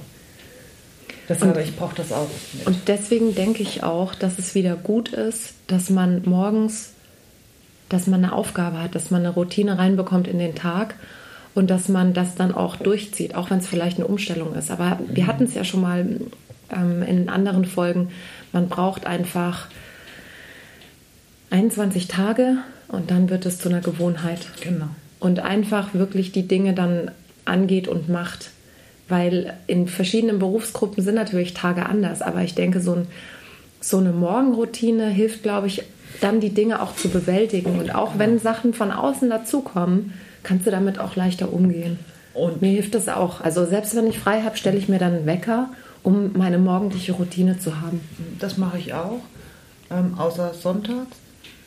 Deshalb, 1.29 1.56
und, 1.56 1.62
ich 1.62 1.77
brauche 1.77 1.97
das 1.97 2.12
auch. 2.12 2.29
Mit. 2.55 2.67
Und 2.67 2.88
deswegen 2.88 3.35
denke 3.35 3.62
ich 3.62 3.82
auch, 3.82 4.15
dass 4.15 4.38
es 4.38 4.55
wieder 4.55 4.77
gut 4.77 5.11
ist, 5.11 5.55
dass 5.67 5.91
man 5.91 6.23
morgens, 6.25 6.91
dass 7.90 8.06
man 8.06 8.25
eine 8.25 8.32
Aufgabe 8.32 8.82
hat, 8.82 8.94
dass 8.94 9.10
man 9.10 9.20
eine 9.20 9.34
Routine 9.34 9.78
reinbekommt 9.78 10.26
in 10.26 10.38
den 10.38 10.54
Tag 10.54 10.94
und 11.54 11.69
dass 11.69 11.88
man 11.88 12.14
das 12.14 12.34
dann 12.34 12.54
auch 12.54 12.76
durchzieht, 12.76 13.34
auch 13.34 13.50
wenn 13.50 13.58
es 13.58 13.66
vielleicht 13.66 13.98
eine 13.98 14.06
Umstellung 14.06 14.54
ist. 14.54 14.70
Aber 14.70 14.98
wir 15.06 15.26
hatten 15.26 15.44
es 15.44 15.54
ja 15.54 15.64
schon 15.64 15.82
mal 15.82 16.20
ähm, 16.75 17.02
in 17.02 17.28
anderen 17.28 17.66
Folgen. 17.66 18.08
Man 18.52 18.69
braucht 18.69 19.06
einfach 19.06 19.66
21 21.50 22.08
Tage 22.08 22.56
und 22.88 23.10
dann 23.10 23.28
wird 23.28 23.44
es 23.44 23.58
zu 23.58 23.69
einer 23.69 23.81
Gewohnheit. 23.81 24.46
Genau. 24.62 24.88
Und 25.19 25.40
einfach 25.40 25.93
wirklich 25.93 26.32
die 26.32 26.48
Dinge 26.48 26.72
dann 26.72 27.10
angeht 27.44 27.88
und 27.88 28.08
macht 28.08 28.50
weil 29.10 29.54
in 29.66 29.88
verschiedenen 29.88 30.38
Berufsgruppen 30.38 31.02
sind 31.02 31.16
natürlich 31.16 31.52
Tage 31.52 31.84
anders, 31.86 32.22
aber 32.22 32.43
ich 32.43 32.54
denke, 32.54 32.81
so, 32.81 32.94
ein, 32.94 33.06
so 33.81 33.98
eine 33.98 34.12
Morgenroutine 34.12 35.08
hilft, 35.08 35.43
glaube 35.43 35.66
ich, 35.66 35.82
dann 36.20 36.40
die 36.40 36.50
Dinge 36.50 36.82
auch 36.82 36.94
zu 36.94 37.08
bewältigen. 37.08 37.78
Und 37.78 37.94
auch 37.94 38.18
wenn 38.18 38.38
Sachen 38.38 38.74
von 38.74 38.90
außen 38.90 39.30
dazukommen, 39.30 40.14
kannst 40.42 40.66
du 40.66 40.70
damit 40.70 40.98
auch 40.98 41.16
leichter 41.16 41.52
umgehen. 41.52 41.98
Und 42.34 42.62
mir 42.62 42.70
hilft 42.70 42.94
das 42.94 43.08
auch. 43.08 43.40
Also 43.40 43.64
selbst 43.64 43.94
wenn 43.96 44.06
ich 44.06 44.18
frei 44.18 44.42
habe, 44.42 44.56
stelle 44.56 44.78
ich 44.78 44.88
mir 44.88 44.98
dann 44.98 45.14
einen 45.14 45.26
Wecker, 45.26 45.70
um 46.02 46.32
meine 46.34 46.58
morgendliche 46.58 47.12
Routine 47.12 47.58
zu 47.58 47.80
haben. 47.80 48.00
Das 48.38 48.56
mache 48.56 48.78
ich 48.78 48.94
auch, 48.94 49.20
ähm, 49.90 50.14
außer 50.18 50.54
sonntags. 50.54 51.16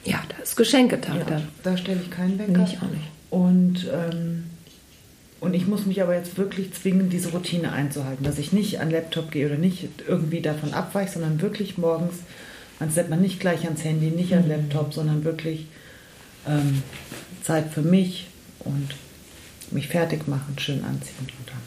Ja, 0.05 0.19
da 0.29 0.41
ist 0.41 0.55
Geschenketag 0.55 1.15
ja, 1.15 1.23
dann. 1.25 1.47
Da 1.63 1.77
stelle 1.77 1.99
ich 2.01 2.11
keinen 2.11 2.39
Wecker. 2.39 2.51
Nee, 2.51 2.63
ich 2.65 2.77
auch 2.77 2.89
nicht. 2.89 3.09
Und 3.29 3.87
ähm, 3.91 4.43
und 5.43 5.53
ich 5.55 5.67
muss 5.67 5.85
mich 5.85 6.01
aber 6.01 6.15
jetzt 6.15 6.37
wirklich 6.37 6.71
zwingen, 6.71 7.09
diese 7.09 7.31
Routine 7.31 7.73
einzuhalten, 7.73 8.23
dass 8.23 8.37
ich 8.37 8.53
nicht 8.53 8.79
an 8.79 8.87
den 8.87 9.01
Laptop 9.01 9.29
gehe 9.29 9.45
oder 9.45 9.57
nicht 9.57 9.89
irgendwie 10.07 10.39
davon 10.39 10.73
abweiche, 10.73 11.15
sondern 11.15 11.41
wirklich 11.41 11.77
morgens, 11.77 12.19
man 12.79 12.89
setzt 12.89 13.09
man 13.09 13.21
nicht 13.21 13.39
gleich 13.39 13.65
ans 13.65 13.83
Handy, 13.83 14.07
nicht 14.07 14.33
an 14.33 14.43
mhm. 14.43 14.49
Laptop, 14.49 14.93
sondern 14.93 15.23
wirklich 15.23 15.67
ähm, 16.47 16.83
Zeit 17.43 17.71
für 17.71 17.81
mich 17.81 18.27
und 18.59 18.89
mich 19.71 19.87
fertig 19.87 20.27
machen, 20.27 20.55
schön 20.57 20.83
anziehen 20.83 21.15
und 21.19 21.47
dann. 21.47 21.63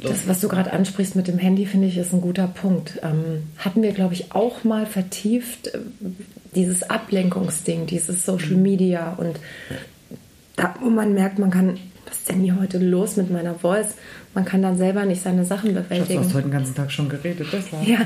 Das, 0.00 0.28
was 0.28 0.38
du 0.40 0.46
gerade 0.48 0.72
ansprichst 0.72 1.16
mit 1.16 1.26
dem 1.26 1.38
Handy, 1.38 1.66
finde 1.66 1.88
ich, 1.88 1.96
ist 1.96 2.12
ein 2.12 2.20
guter 2.20 2.46
Punkt. 2.46 3.00
Ähm, 3.02 3.48
hatten 3.56 3.82
wir, 3.82 3.90
glaube 3.92 4.14
ich, 4.14 4.32
auch 4.32 4.62
mal 4.62 4.86
vertieft, 4.86 5.68
äh, 5.68 5.80
dieses 6.54 6.88
Ablenkungsding, 6.88 7.86
dieses 7.86 8.24
Social 8.24 8.54
mhm. 8.54 8.62
Media 8.62 9.14
und 9.14 9.40
da, 10.56 10.74
wo 10.80 10.90
man 10.90 11.14
merkt, 11.14 11.38
man 11.38 11.50
kann, 11.50 11.78
was 12.08 12.18
ist 12.18 12.28
denn 12.28 12.40
hier 12.40 12.58
heute 12.58 12.78
los 12.78 13.16
mit 13.16 13.30
meiner 13.30 13.54
Voice? 13.54 13.94
Man 14.34 14.44
kann 14.44 14.62
dann 14.62 14.76
selber 14.76 15.04
nicht 15.04 15.22
seine 15.22 15.44
Sachen 15.44 15.74
bewältigen. 15.74 16.20
Du 16.20 16.26
hast 16.26 16.34
heute 16.34 16.48
den 16.48 16.52
ganzen 16.52 16.74
Tag 16.74 16.90
schon 16.90 17.08
geredet, 17.08 17.46
das 17.52 17.72
war. 17.72 17.82
Ja, 17.82 18.00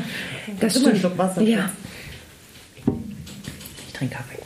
das 0.60 0.72
stimmt. 0.72 0.88
Ein 0.88 0.96
Schluck 0.96 1.18
Wasser. 1.18 1.42
Ja. 1.42 1.70
Ich 3.86 3.92
trinke 3.92 4.16
Kaffee. 4.16 4.38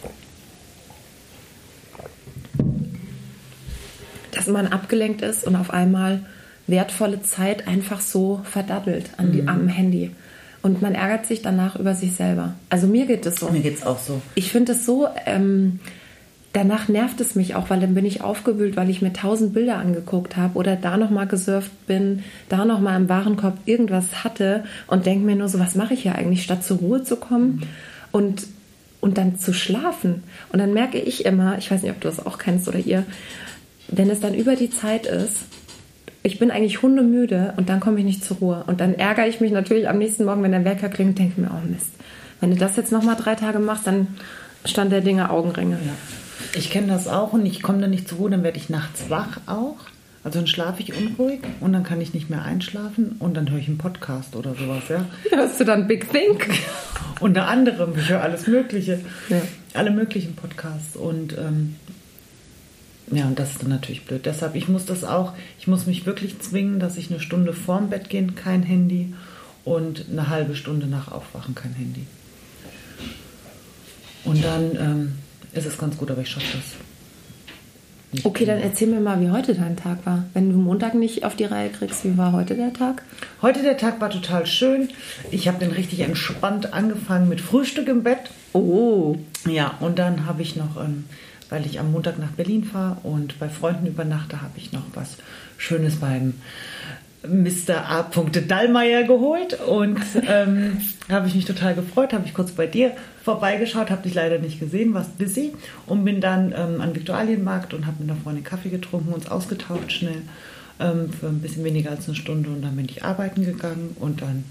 Dass 4.32 4.46
man 4.46 4.66
abgelenkt 4.66 5.22
ist 5.22 5.44
und 5.44 5.56
auf 5.56 5.70
einmal 5.70 6.20
wertvolle 6.66 7.22
Zeit 7.22 7.66
einfach 7.66 8.00
so 8.00 8.42
verdaddelt 8.44 9.10
an 9.16 9.32
die, 9.32 9.42
mhm. 9.42 9.48
am 9.48 9.68
Handy. 9.68 10.10
Und 10.62 10.82
man 10.82 10.94
ärgert 10.94 11.26
sich 11.26 11.42
danach 11.42 11.76
über 11.76 11.94
sich 11.94 12.14
selber. 12.14 12.54
Also 12.68 12.88
mir 12.88 13.06
geht 13.06 13.24
es 13.24 13.36
so. 13.36 13.48
Mir 13.50 13.60
geht 13.60 13.76
es 13.76 13.86
auch 13.86 14.00
so. 14.00 14.20
Ich 14.34 14.50
finde 14.50 14.72
es 14.72 14.84
so, 14.84 15.06
ähm, 15.24 15.78
danach 16.56 16.88
nervt 16.88 17.20
es 17.20 17.34
mich 17.34 17.54
auch, 17.54 17.68
weil 17.68 17.80
dann 17.80 17.94
bin 17.94 18.06
ich 18.06 18.22
aufgewühlt, 18.22 18.76
weil 18.76 18.88
ich 18.88 19.02
mir 19.02 19.12
tausend 19.12 19.52
Bilder 19.52 19.76
angeguckt 19.76 20.38
habe 20.38 20.58
oder 20.58 20.74
da 20.74 20.96
nochmal 20.96 21.26
gesurft 21.26 21.70
bin, 21.86 22.24
da 22.48 22.64
nochmal 22.64 22.98
im 22.98 23.10
Warenkorb 23.10 23.58
irgendwas 23.66 24.24
hatte 24.24 24.64
und 24.86 25.04
denke 25.04 25.26
mir 25.26 25.36
nur 25.36 25.50
so, 25.50 25.60
was 25.60 25.74
mache 25.74 25.92
ich 25.92 26.02
hier 26.02 26.14
eigentlich, 26.14 26.42
statt 26.42 26.64
zur 26.64 26.78
Ruhe 26.78 27.02
zu 27.02 27.16
kommen 27.16 27.62
und, 28.10 28.46
und 29.02 29.18
dann 29.18 29.38
zu 29.38 29.52
schlafen. 29.52 30.22
Und 30.50 30.58
dann 30.58 30.72
merke 30.72 30.98
ich 30.98 31.26
immer, 31.26 31.58
ich 31.58 31.70
weiß 31.70 31.82
nicht, 31.82 31.90
ob 31.90 32.00
du 32.00 32.08
das 32.08 32.24
auch 32.24 32.38
kennst 32.38 32.68
oder 32.68 32.78
ihr, 32.78 33.04
wenn 33.88 34.08
es 34.08 34.20
dann 34.20 34.32
über 34.32 34.56
die 34.56 34.70
Zeit 34.70 35.04
ist, 35.04 35.44
ich 36.22 36.38
bin 36.38 36.50
eigentlich 36.50 36.80
hundemüde 36.80 37.52
und 37.58 37.68
dann 37.68 37.80
komme 37.80 37.98
ich 37.98 38.04
nicht 38.06 38.24
zur 38.24 38.38
Ruhe. 38.38 38.64
Und 38.66 38.80
dann 38.80 38.94
ärgere 38.94 39.28
ich 39.28 39.42
mich 39.42 39.52
natürlich 39.52 39.90
am 39.90 39.98
nächsten 39.98 40.24
Morgen, 40.24 40.42
wenn 40.42 40.52
der 40.52 40.64
Wecker 40.64 40.88
klingt, 40.88 41.18
denke 41.18 41.38
mir, 41.38 41.50
oh 41.50 41.68
Mist, 41.70 41.92
wenn 42.40 42.50
du 42.50 42.56
das 42.56 42.76
jetzt 42.76 42.92
nochmal 42.92 43.16
drei 43.16 43.34
Tage 43.34 43.58
machst, 43.58 43.86
dann 43.86 44.08
stand 44.64 44.90
der 44.90 45.02
Dinge 45.02 45.30
Augenringe. 45.30 45.74
Ja. 45.84 45.92
Ich 46.56 46.70
kenne 46.70 46.86
das 46.86 47.06
auch 47.06 47.34
und 47.34 47.44
ich 47.44 47.62
komme 47.62 47.80
da 47.80 47.86
nicht 47.86 48.08
zur 48.08 48.18
Ruhe, 48.18 48.30
dann 48.30 48.42
werde 48.42 48.56
ich 48.56 48.70
nachts 48.70 49.10
wach 49.10 49.40
auch. 49.46 49.76
Also 50.24 50.38
dann 50.38 50.46
schlafe 50.46 50.82
ich 50.82 50.96
unruhig 50.96 51.40
und 51.60 51.74
dann 51.74 51.84
kann 51.84 52.00
ich 52.00 52.14
nicht 52.14 52.30
mehr 52.30 52.42
einschlafen 52.42 53.16
und 53.18 53.34
dann 53.34 53.50
höre 53.50 53.58
ich 53.58 53.68
einen 53.68 53.78
Podcast 53.78 54.34
oder 54.34 54.54
sowas, 54.54 54.84
ja. 54.88 55.04
Hörst 55.30 55.60
du 55.60 55.64
dann 55.64 55.86
Big 55.86 56.10
Think? 56.10 56.48
Unter 57.20 57.46
anderem, 57.46 57.92
ich 57.96 58.08
höre 58.08 58.22
alles 58.22 58.46
Mögliche. 58.46 59.00
Ja. 59.28 59.42
Alle 59.74 59.90
möglichen 59.90 60.34
Podcasts 60.34 60.96
und 60.96 61.36
ähm, 61.36 61.76
ja, 63.12 63.26
und 63.26 63.38
das 63.38 63.52
ist 63.52 63.62
dann 63.62 63.70
natürlich 63.70 64.04
blöd. 64.04 64.24
Deshalb, 64.24 64.56
ich 64.56 64.66
muss 64.66 64.86
das 64.86 65.04
auch, 65.04 65.34
ich 65.60 65.66
muss 65.66 65.86
mich 65.86 66.06
wirklich 66.06 66.40
zwingen, 66.40 66.80
dass 66.80 66.96
ich 66.96 67.10
eine 67.10 67.20
Stunde 67.20 67.52
vorm 67.52 67.90
Bett 67.90 68.08
gehen, 68.08 68.34
kein 68.34 68.62
Handy 68.62 69.14
und 69.64 70.06
eine 70.10 70.28
halbe 70.28 70.56
Stunde 70.56 70.86
nach 70.86 71.12
Aufwachen 71.12 71.54
kein 71.54 71.74
Handy. 71.74 72.06
Und 74.24 74.42
dann 74.42 74.76
ähm, 74.76 75.12
ist 75.56 75.66
es 75.66 75.78
ganz 75.78 75.96
gut, 75.96 76.10
aber 76.10 76.22
ich 76.22 76.28
schaffe 76.28 76.46
das. 76.52 78.24
okay, 78.24 78.44
dann 78.44 78.60
erzähl 78.60 78.88
mir 78.88 79.00
mal, 79.00 79.20
wie 79.20 79.30
heute 79.30 79.54
dein 79.54 79.76
Tag 79.76 80.04
war. 80.06 80.24
Wenn 80.34 80.50
du 80.50 80.56
Montag 80.58 80.94
nicht 80.94 81.24
auf 81.24 81.36
die 81.36 81.44
Reihe 81.44 81.70
kriegst, 81.70 82.04
wie 82.04 82.16
war 82.16 82.32
heute 82.32 82.54
der 82.54 82.72
Tag? 82.72 83.02
Heute 83.42 83.62
der 83.62 83.76
Tag 83.76 84.00
war 84.00 84.10
total 84.10 84.46
schön. 84.46 84.88
Ich 85.30 85.48
habe 85.48 85.58
den 85.58 85.72
richtig 85.72 86.00
entspannt 86.00 86.72
angefangen 86.72 87.28
mit 87.28 87.40
Frühstück 87.40 87.88
im 87.88 88.02
Bett. 88.02 88.30
Oh. 88.52 89.16
Ja, 89.46 89.74
und 89.80 89.98
dann 89.98 90.26
habe 90.26 90.42
ich 90.42 90.56
noch, 90.56 90.76
ähm, 90.82 91.04
weil 91.50 91.66
ich 91.66 91.78
am 91.80 91.92
Montag 91.92 92.18
nach 92.18 92.30
Berlin 92.30 92.64
fahre 92.64 92.98
und 93.02 93.38
bei 93.38 93.48
Freunden 93.48 93.86
übernachte, 93.86 94.42
habe 94.42 94.56
ich 94.56 94.72
noch 94.72 94.84
was 94.94 95.16
Schönes 95.58 95.96
beim 95.96 96.34
Mr. 97.28 97.88
A. 97.88 98.02
Dallmayr 98.48 99.04
geholt 99.04 99.58
und 99.66 99.98
ähm, 100.28 100.78
habe 101.08 101.28
ich 101.28 101.34
mich 101.34 101.44
total 101.44 101.74
gefreut, 101.74 102.12
habe 102.12 102.24
ich 102.26 102.34
kurz 102.34 102.52
bei 102.52 102.66
dir 102.66 102.92
vorbeigeschaut, 103.24 103.90
habe 103.90 104.02
dich 104.02 104.14
leider 104.14 104.38
nicht 104.38 104.60
gesehen, 104.60 104.94
warst 104.94 105.18
busy 105.18 105.52
und 105.86 106.04
bin 106.04 106.20
dann 106.20 106.52
ähm, 106.56 106.80
an 106.80 106.94
Viktualienmarkt 106.94 107.74
und 107.74 107.86
habe 107.86 107.96
mit 108.00 108.10
einer 108.10 108.20
Freundin 108.20 108.44
Kaffee 108.44 108.68
getrunken, 108.70 109.12
uns 109.12 109.28
ausgetauscht 109.28 109.92
schnell 109.92 110.22
ähm, 110.80 111.10
für 111.12 111.26
ein 111.26 111.40
bisschen 111.40 111.64
weniger 111.64 111.90
als 111.90 112.06
eine 112.06 112.16
Stunde 112.16 112.50
und 112.50 112.62
dann 112.62 112.76
bin 112.76 112.86
ich 112.88 113.04
arbeiten 113.04 113.44
gegangen 113.44 113.96
und 114.00 114.22
dann 114.22 114.44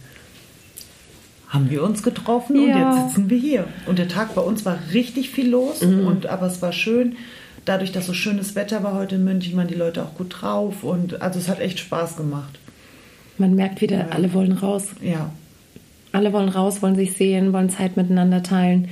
haben 1.50 1.70
wir 1.70 1.84
uns 1.84 2.04
getroffen 2.04 2.60
und 2.60 2.68
Ja. 2.70 2.96
jetzt 2.98 3.08
sitzen 3.16 3.30
wir 3.30 3.38
hier. 3.38 3.66
Und 3.86 4.00
der 4.00 4.08
Tag 4.08 4.36
bei 4.36 4.42
uns 4.42 4.66
war 4.66 4.78
richtig 4.94 5.30
viel 5.30 5.50
los, 5.50 5.82
und, 5.82 6.26
aber 6.26 6.48
es 6.48 6.62
war 6.62 6.74
schön. 6.74 7.16
Dadurch, 7.66 7.92
dass 7.92 8.08
so 8.08 8.14
schönes 8.14 8.56
Wetter 8.56 8.84
war 8.84 8.94
heute 8.94 9.16
in 9.16 9.24
München, 9.24 9.56
waren 9.56 9.68
die 9.68 9.74
Leute 9.76 10.04
auch 10.04 10.16
gut 10.16 10.36
drauf 10.42 10.84
und 10.84 11.22
also 11.22 11.40
es 11.40 11.48
hat 11.48 11.60
echt 11.60 11.80
Spaß 11.80 12.18
gemacht. 12.18 12.60
Man 13.38 13.56
merkt 13.56 13.82
wieder, 13.82 14.08
alle 14.12 14.34
wollen 14.34 14.54
raus. 14.54 14.88
Ja, 15.02 15.32
Alle 16.12 16.32
wollen 16.32 16.50
raus, 16.50 16.82
wollen 16.82 16.96
sich 16.96 17.14
sehen, 17.14 17.52
wollen 17.54 17.70
Zeit 17.70 17.98
miteinander 17.98 18.42
teilen. 18.44 18.88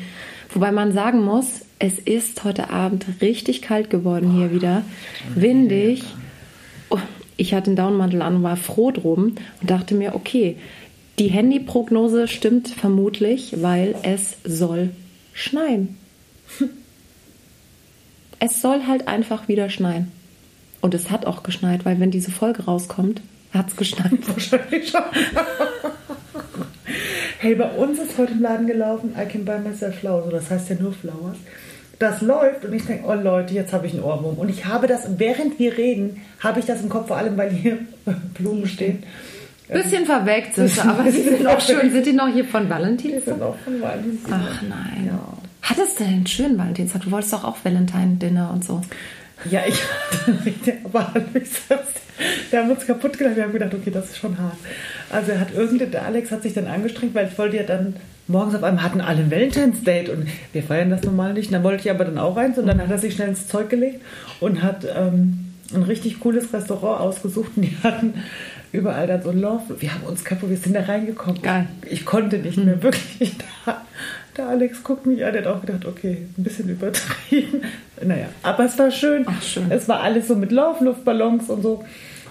Wobei 0.53 0.71
man 0.71 0.91
sagen 0.91 1.23
muss, 1.23 1.61
es 1.79 1.97
ist 1.99 2.43
heute 2.43 2.69
Abend 2.69 3.05
richtig 3.21 3.61
kalt 3.61 3.89
geworden 3.89 4.31
hier 4.31 4.51
wieder. 4.51 4.83
Windig. 5.33 6.03
Oh, 6.89 6.99
Ich 7.37 7.53
hatte 7.53 7.67
einen 7.67 7.75
Downmantel 7.77 8.21
an 8.21 8.35
und 8.37 8.43
war 8.43 8.57
froh 8.57 8.91
drum 8.91 9.35
und 9.61 9.69
dachte 9.71 9.95
mir, 9.95 10.15
okay, 10.15 10.57
die 11.19 11.27
Handyprognose 11.29 12.27
stimmt 12.27 12.67
vermutlich, 12.67 13.55
weil 13.61 13.95
es 14.03 14.37
soll 14.43 14.89
schneien. 15.33 15.97
Es 18.39 18.61
soll 18.61 18.85
halt 18.87 19.07
einfach 19.07 19.47
wieder 19.47 19.69
schneien. 19.69 20.11
Und 20.81 20.93
es 20.93 21.09
hat 21.09 21.25
auch 21.25 21.43
geschneit, 21.43 21.85
weil 21.85 22.01
wenn 22.01 22.11
diese 22.11 22.29
Folge 22.31 22.65
rauskommt, 22.65 23.21
hat 23.53 23.69
es 23.69 23.75
geschneit. 23.75 24.11
wahrscheinlich 24.27 24.89
schon. 24.89 25.01
hey, 27.39 27.55
bei 27.55 27.69
uns 27.71 27.99
ist 27.99 28.17
heute 28.17 28.33
im 28.33 28.41
Laden 28.41 28.67
gelaufen, 28.67 29.15
I 29.19 29.25
can 29.25 29.45
buy 29.45 29.59
myself 29.59 29.99
flowers, 29.99 30.31
das 30.31 30.49
heißt 30.49 30.69
ja 30.69 30.75
nur 30.79 30.93
Flowers. 30.93 31.37
Das 31.99 32.21
läuft 32.21 32.65
und 32.65 32.73
ich 32.73 32.85
denke, 32.85 33.05
oh 33.07 33.13
Leute, 33.13 33.53
jetzt 33.53 33.71
habe 33.71 33.87
ich 33.87 33.93
einen 33.93 34.03
Ohrwurm. 34.03 34.37
Und 34.37 34.49
ich 34.49 34.65
habe 34.65 34.87
das, 34.87 35.19
während 35.19 35.59
wir 35.59 35.77
reden, 35.77 36.21
habe 36.39 36.59
ich 36.59 36.65
das 36.65 36.81
im 36.81 36.89
Kopf, 36.89 37.07
vor 37.07 37.17
allem 37.17 37.37
weil 37.37 37.51
hier 37.51 37.77
Blumen 38.33 38.67
stehen. 38.67 39.03
Bisschen 39.69 40.05
verwelkt 40.05 40.55
sind 40.55 40.69
sie, 40.69 40.81
aber 40.81 41.09
sie 41.09 41.23
sind 41.23 41.47
auch 41.47 41.61
schön. 41.61 41.91
Sind 41.91 42.05
die 42.05 42.13
noch 42.13 42.27
hier 42.27 42.45
von 42.45 42.69
Valentinstag? 42.69 43.23
Die 43.23 43.29
sind 43.29 43.41
auch 43.41 43.55
von 43.57 43.81
Valentinstag. 43.81 44.39
Ach 44.43 44.61
nein. 44.61 45.07
Ja. 45.07 45.19
Hattest 45.61 45.99
du 45.99 46.03
denn 46.03 46.13
einen 46.13 46.27
schönen 46.27 46.57
Valentinstag? 46.57 47.03
Du 47.03 47.11
wolltest 47.11 47.31
doch 47.33 47.45
auch 47.45 47.57
Valentine-Dinner 47.63 48.51
und 48.53 48.65
so. 48.65 48.81
Ja, 49.49 49.61
ich 49.67 49.81
aber 50.83 51.11
Alex, 51.13 51.49
der 52.51 52.61
haben 52.61 52.71
uns 52.71 52.85
kaputt 52.85 53.17
gemacht. 53.17 53.35
Wir 53.35 53.43
haben 53.43 53.53
gedacht, 53.53 53.73
okay, 53.73 53.91
das 53.91 54.11
ist 54.11 54.17
schon 54.17 54.37
hart. 54.37 54.57
Also 55.09 55.31
er 55.31 55.39
hat 55.39 55.49
irgendwie, 55.55 55.85
der 55.85 56.05
Alex 56.05 56.31
hat 56.31 56.43
sich 56.43 56.53
dann 56.53 56.67
angestrengt, 56.67 57.13
weil 57.13 57.27
ich 57.27 57.37
wollte 57.37 57.57
ja 57.57 57.63
dann 57.63 57.95
morgens 58.27 58.55
auf 58.55 58.63
einmal 58.63 58.83
hatten 58.83 59.01
alle 59.01 59.29
Valentine's 59.29 59.83
Date 59.83 60.09
und 60.09 60.27
wir 60.53 60.63
feiern 60.63 60.89
das 60.89 61.03
normal 61.03 61.33
nicht. 61.33 61.47
Und 61.47 61.53
dann 61.53 61.63
wollte 61.63 61.83
ich 61.83 61.91
aber 61.91 62.05
dann 62.05 62.17
auch 62.17 62.37
eins 62.37 62.57
und 62.57 62.67
dann 62.67 62.81
hat 62.81 62.89
er 62.89 62.97
sich 62.97 63.15
schnell 63.15 63.29
ins 63.29 63.47
Zeug 63.47 63.69
gelegt 63.69 64.01
und 64.39 64.63
hat 64.63 64.85
ähm, 64.95 65.53
ein 65.73 65.83
richtig 65.83 66.19
cooles 66.19 66.53
Restaurant 66.53 67.01
ausgesucht 67.01 67.51
und 67.55 67.63
die 67.63 67.77
hatten 67.83 68.13
überall 68.71 69.07
dann 69.07 69.21
so 69.21 69.29
ein 69.29 69.39
Love. 69.39 69.79
Wir 69.79 69.93
haben 69.93 70.03
uns 70.03 70.23
kaputt, 70.23 70.49
wir 70.49 70.57
sind 70.57 70.75
da 70.75 70.81
reingekommen. 70.81 71.41
Geil. 71.41 71.67
Ich 71.89 72.05
konnte 72.05 72.37
nicht 72.37 72.57
mehr 72.57 72.81
wirklich. 72.81 73.35
Da, 73.65 73.81
der 74.37 74.47
Alex 74.47 74.83
guckt 74.83 75.05
mich 75.05 75.23
an, 75.25 75.33
der 75.33 75.45
hat 75.45 75.55
auch 75.55 75.61
gedacht, 75.61 75.85
okay, 75.85 76.27
ein 76.37 76.43
bisschen 76.43 76.69
übertrieben. 76.69 77.61
Naja, 78.05 78.25
aber 78.41 78.65
es 78.65 78.77
war 78.77 78.91
schön. 78.91 79.23
Ach, 79.27 79.41
schön. 79.41 79.71
Es 79.71 79.87
war 79.87 80.01
alles 80.01 80.27
so 80.27 80.35
mit 80.35 80.51
Laufluftballons 80.51 81.49
und 81.49 81.61
so. 81.61 81.85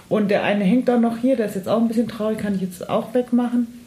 Und 0.07 0.29
der 0.29 0.43
eine 0.43 0.63
hängt 0.65 0.87
auch 0.87 0.99
noch 0.99 1.17
hier, 1.17 1.35
der 1.35 1.47
ist 1.47 1.55
jetzt 1.55 1.67
auch 1.67 1.81
ein 1.81 1.87
bisschen 1.87 2.07
traurig, 2.07 2.37
kann 2.37 2.53
ich 2.53 2.61
jetzt 2.61 2.87
auch 2.87 3.11
wegmachen. 3.15 3.82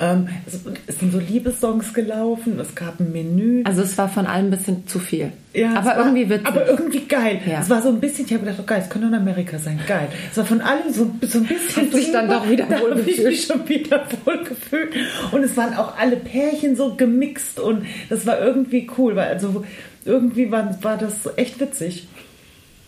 Ähm, 0.00 0.28
es, 0.46 0.60
es 0.86 0.98
sind 0.98 1.12
so 1.12 1.18
Liebessongs 1.18 1.92
gelaufen, 1.92 2.58
es 2.58 2.74
gab 2.74 3.00
ein 3.00 3.12
Menü. 3.12 3.62
Also 3.64 3.82
es 3.82 3.96
war 3.98 4.08
von 4.08 4.26
allem 4.26 4.46
ein 4.46 4.50
bisschen 4.50 4.86
zu 4.86 4.98
viel. 4.98 5.32
Ja, 5.52 5.74
aber 5.74 5.86
war, 5.86 5.98
irgendwie 5.98 6.30
witzig. 6.30 6.46
Aber 6.46 6.66
irgendwie 6.66 7.00
geil. 7.00 7.40
Ja. 7.46 7.60
Es 7.60 7.70
war 7.70 7.82
so 7.82 7.90
ein 7.90 8.00
bisschen, 8.00 8.24
ich 8.24 8.32
habe 8.32 8.44
gedacht, 8.44 8.58
oh 8.60 8.64
geil, 8.66 8.80
es 8.82 8.90
könnte 8.90 9.08
in 9.08 9.14
Amerika 9.14 9.58
sein, 9.58 9.78
geil. 9.86 10.08
Es 10.30 10.36
war 10.38 10.46
von 10.46 10.60
allem 10.60 10.92
so, 10.92 11.10
so 11.22 11.38
ein 11.38 11.44
bisschen. 11.44 11.84
Hast 11.84 11.94
dich 11.94 12.12
dann 12.12 12.28
doch 12.28 12.48
wieder 12.48 12.66
Da 12.68 12.80
wohl 12.80 12.98
ich 13.06 13.22
mich 13.22 13.44
schon 13.44 13.68
wieder 13.68 14.04
wohl 14.24 14.42
gefühlt. 14.42 14.94
Und 15.32 15.44
es 15.44 15.56
waren 15.56 15.74
auch 15.74 15.98
alle 15.98 16.16
Pärchen 16.16 16.76
so 16.76 16.94
gemixt 16.94 17.60
und 17.60 17.84
das 18.08 18.26
war 18.26 18.40
irgendwie 18.40 18.88
cool, 18.96 19.16
weil 19.16 19.28
also 19.28 19.64
irgendwie 20.04 20.50
war, 20.50 20.76
war 20.82 20.96
das 20.96 21.28
echt 21.36 21.60
witzig. 21.60 22.08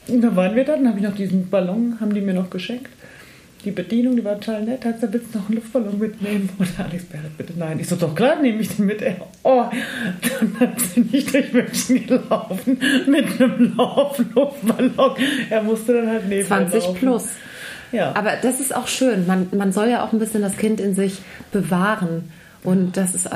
Und 0.09 0.23
da 0.23 0.35
waren 0.37 0.55
wir 0.55 0.65
dann, 0.65 0.85
dann 0.85 0.89
habe 0.89 1.01
ich 1.01 1.05
noch 1.05 1.17
diesen 1.17 1.51
Ballon, 1.51 1.99
haben 2.01 2.15
die 2.15 2.21
mir 2.21 2.35
noch 2.35 2.51
geschenkt. 2.51 2.91
Die 3.67 3.73
Bedienung, 3.73 4.15
die 4.15 4.25
war 4.25 4.39
total 4.39 4.63
nett, 4.63 4.85
hat 4.85 4.95
gesagt, 4.95 5.13
willst 5.13 5.35
du 5.35 5.39
noch 5.39 5.49
einen 5.49 5.57
Luftballon 5.57 5.99
mitnehmen? 5.99 6.49
Und 6.57 6.69
Alex 6.79 7.03
Barrett, 7.07 7.37
bitte 7.37 7.53
nein. 7.57 7.81
Ich 7.81 7.89
so, 7.89 7.97
doch 7.97 8.15
klar 8.15 8.41
nehme 8.41 8.61
ich 8.61 8.69
den 8.77 8.87
mit. 8.87 9.03
Er, 9.03 9.17
oh, 9.43 9.65
dann 10.61 10.77
bin 10.95 11.09
ich 11.11 11.27
durch 11.27 11.53
München 11.53 12.07
gelaufen 12.07 12.79
mit 13.09 13.41
einem 13.41 13.77
Lauf 13.77 14.23
Luftballon. 14.37 15.17
Er 15.51 15.63
musste 15.65 15.95
dann 15.95 16.09
halt 16.09 16.29
neben 16.29 16.43
mir 16.43 16.47
20 16.47 16.85
laufen. 16.85 16.97
plus. 16.97 17.25
Ja. 17.91 18.15
Aber 18.15 18.35
das 18.41 18.61
ist 18.61 18.73
auch 18.73 18.87
schön. 18.87 19.27
Man, 19.27 19.49
man 19.51 19.73
soll 19.73 19.89
ja 19.89 20.05
auch 20.05 20.13
ein 20.13 20.21
bisschen 20.21 20.43
das 20.43 20.57
Kind 20.57 20.79
in 20.79 20.95
sich 20.95 21.19
bewahren. 21.51 22.31
Und 22.63 22.97
das 22.97 23.15
ist, 23.15 23.29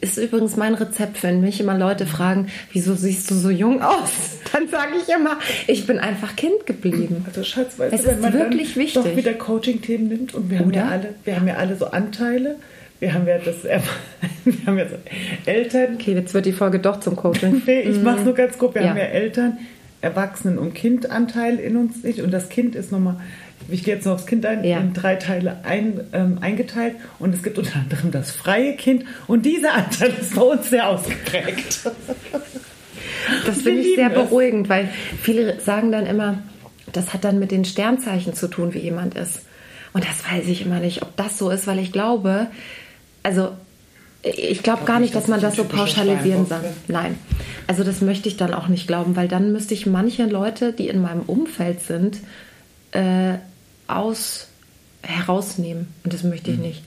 ist 0.00 0.16
übrigens 0.18 0.56
mein 0.56 0.74
Rezept, 0.74 1.22
wenn 1.22 1.40
mich 1.40 1.60
immer 1.60 1.76
Leute 1.76 2.06
fragen, 2.06 2.46
wieso 2.72 2.94
siehst 2.94 3.30
du 3.30 3.34
so 3.34 3.50
jung 3.50 3.82
aus? 3.82 4.10
Dann 4.52 4.68
sage 4.68 4.92
ich 5.02 5.12
immer, 5.12 5.38
ich 5.66 5.86
bin 5.86 5.98
einfach 5.98 6.36
Kind 6.36 6.66
geblieben. 6.66 7.24
Also 7.26 7.42
Schatz, 7.42 7.78
weißt 7.78 7.92
Es 7.92 8.02
du, 8.02 8.06
wenn 8.08 8.14
ist 8.16 8.22
man 8.22 8.32
wirklich 8.34 8.74
dann 8.74 8.82
wichtig. 8.82 9.02
doch 9.02 9.16
wieder 9.16 9.34
Coaching-Themen 9.34 10.08
nimmt 10.08 10.34
und 10.34 10.50
wir 10.50 10.60
haben 10.60 10.72
ja 10.72 10.82
Oder? 10.84 10.92
alle, 10.92 11.14
wir 11.24 11.36
haben 11.36 11.48
ja 11.48 11.54
alle 11.56 11.76
so 11.76 11.86
Anteile. 11.86 12.56
Wir 13.00 13.12
haben 13.12 13.26
ja 13.26 13.38
das, 13.38 13.64
wir 14.44 14.54
haben 14.66 14.78
ja 14.78 14.88
so 14.88 14.94
Eltern, 15.46 15.94
Okay, 15.96 16.14
jetzt 16.14 16.32
wird 16.32 16.46
die 16.46 16.52
Folge 16.52 16.78
doch 16.78 17.00
zum 17.00 17.16
Coaching. 17.16 17.60
Nee, 17.66 17.80
ich 17.80 18.00
mache 18.02 18.20
es 18.20 18.24
nur 18.24 18.34
ganz 18.34 18.56
grob. 18.56 18.74
Wir 18.74 18.82
Ja. 18.82 18.88
haben 18.90 18.96
ja 18.96 19.02
Eltern, 19.04 19.58
Erwachsenen- 20.00 20.58
und 20.58 20.74
Kindanteil 20.74 21.56
in 21.58 21.76
uns 21.76 22.04
nicht. 22.04 22.20
Und 22.20 22.30
das 22.30 22.48
Kind 22.48 22.74
ist 22.76 22.92
nochmal, 22.92 23.16
ich 23.68 23.84
gehe 23.84 23.94
jetzt 23.94 24.04
noch 24.04 24.14
aufs 24.14 24.26
Kind 24.26 24.44
ein, 24.46 24.64
Ja. 24.64 24.78
in 24.78 24.92
drei 24.94 25.16
Teile 25.16 25.58
ein, 25.64 26.00
ähm, 26.12 26.38
eingeteilt. 26.40 26.94
Und 27.18 27.34
es 27.34 27.42
gibt 27.42 27.58
unter 27.58 27.76
anderem 27.80 28.10
das 28.10 28.30
freie 28.30 28.74
Kind. 28.76 29.04
Und 29.26 29.44
dieser 29.46 29.74
Anteil 29.74 30.12
ist 30.20 30.34
bei 30.34 30.42
uns 30.42 30.70
sehr 30.70 30.88
ausgeprägt. 30.88 31.80
Das 33.44 33.62
finde 33.62 33.82
ich 33.82 33.96
sehr 33.96 34.08
es. 34.08 34.14
beruhigend, 34.14 34.68
weil 34.68 34.88
viele 35.20 35.60
sagen 35.60 35.90
dann 35.92 36.06
immer, 36.06 36.38
das 36.92 37.12
hat 37.12 37.24
dann 37.24 37.38
mit 37.38 37.50
den 37.50 37.64
Sternzeichen 37.64 38.34
zu 38.34 38.48
tun, 38.48 38.72
wie 38.74 38.78
jemand 38.78 39.14
ist. 39.14 39.40
Und 39.92 40.04
das 40.04 40.30
weiß 40.30 40.46
ich 40.48 40.62
immer 40.64 40.78
nicht, 40.80 41.02
ob 41.02 41.16
das 41.16 41.38
so 41.38 41.50
ist, 41.50 41.66
weil 41.66 41.78
ich 41.78 41.90
glaube, 41.92 42.48
also 43.22 43.50
ich 44.22 44.62
glaube 44.62 44.84
gar 44.84 45.00
nicht, 45.00 45.14
dass 45.14 45.24
dass 45.24 45.28
man 45.30 45.40
das 45.40 45.56
so 45.56 45.64
pauschalisieren 45.64 46.46
soll. 46.46 46.60
Nein. 46.88 47.16
Also 47.66 47.84
das 47.84 48.00
möchte 48.00 48.28
ich 48.28 48.36
dann 48.36 48.54
auch 48.54 48.68
nicht 48.68 48.86
glauben, 48.86 49.16
weil 49.16 49.28
dann 49.28 49.52
müsste 49.52 49.74
ich 49.74 49.86
manche 49.86 50.24
Leute, 50.26 50.72
die 50.72 50.88
in 50.88 51.00
meinem 51.00 51.22
Umfeld 51.22 51.80
sind, 51.80 52.18
äh, 52.92 53.34
aus 53.86 54.48
herausnehmen. 55.02 55.86
Und 56.02 56.12
das 56.12 56.24
möchte 56.24 56.50
ich 56.50 56.58
nicht. 56.58 56.82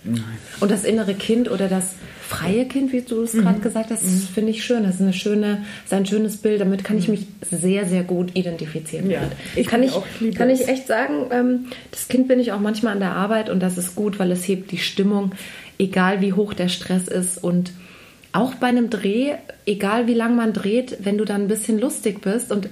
Und 0.60 0.72
das 0.72 0.84
innere 0.84 1.14
Kind 1.14 1.50
oder 1.50 1.70
das 1.70 1.94
freie 2.28 2.66
Kind, 2.66 2.92
wie 2.92 3.02
du 3.02 3.22
es 3.24 3.34
Mhm. 3.34 3.42
gerade 3.44 3.60
gesagt 3.60 3.92
hast, 3.92 4.04
das 4.04 4.26
finde 4.26 4.52
ich 4.52 4.64
schön. 4.64 4.84
Das 4.84 4.96
ist, 4.96 5.02
eine 5.02 5.14
schöne, 5.14 5.64
ist 5.86 5.94
ein 5.94 6.06
schönes 6.06 6.38
Bild. 6.38 6.60
Damit 6.60 6.84
kann 6.84 6.98
ich 6.98 7.08
mich 7.08 7.28
sehr, 7.50 7.86
sehr 7.86 8.04
gut 8.04 8.36
identifizieren. 8.36 9.06
Mhm. 9.06 9.12
Ja, 9.12 9.22
ich 9.56 9.68
kann, 9.68 9.84
ich, 9.84 9.94
kann 10.36 10.50
ich 10.50 10.68
echt 10.68 10.88
sagen, 10.88 11.28
ähm, 11.32 11.66
das 11.92 12.10
Kind 12.10 12.28
bin 12.28 12.40
ich 12.42 12.52
auch 12.52 12.60
manchmal 12.60 12.94
an 12.94 13.00
der 13.00 13.14
Arbeit 13.16 13.50
und 13.50 13.62
das 13.62 13.78
ist 13.78 13.96
gut, 13.96 14.20
weil 14.20 14.32
es 14.32 14.46
hebt 14.48 14.72
die 14.72 14.78
Stimmung, 14.80 15.32
egal 15.78 16.20
wie 16.20 16.34
hoch 16.34 16.54
der 16.54 16.68
Stress 16.68 17.08
ist. 17.08 17.42
Und 17.42 17.72
auch 18.34 18.56
bei 18.56 18.68
einem 18.68 18.90
Dreh, 18.90 19.36
egal 19.66 20.08
wie 20.08 20.14
lang 20.14 20.36
man 20.36 20.52
dreht, 20.52 20.98
wenn 21.06 21.18
du 21.18 21.24
dann 21.26 21.44
ein 21.44 21.48
bisschen 21.48 21.80
lustig 21.80 22.22
bist 22.22 22.52
und 22.52 22.68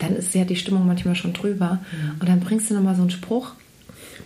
dann 0.00 0.16
ist 0.16 0.34
ja 0.34 0.44
die 0.44 0.56
Stimmung 0.56 0.86
manchmal 0.86 1.14
schon 1.14 1.32
drüber. 1.32 1.78
Und 2.20 2.28
dann 2.28 2.40
bringst 2.40 2.68
du 2.70 2.74
nochmal 2.74 2.94
so 2.96 3.02
einen 3.02 3.10
Spruch. 3.10 3.52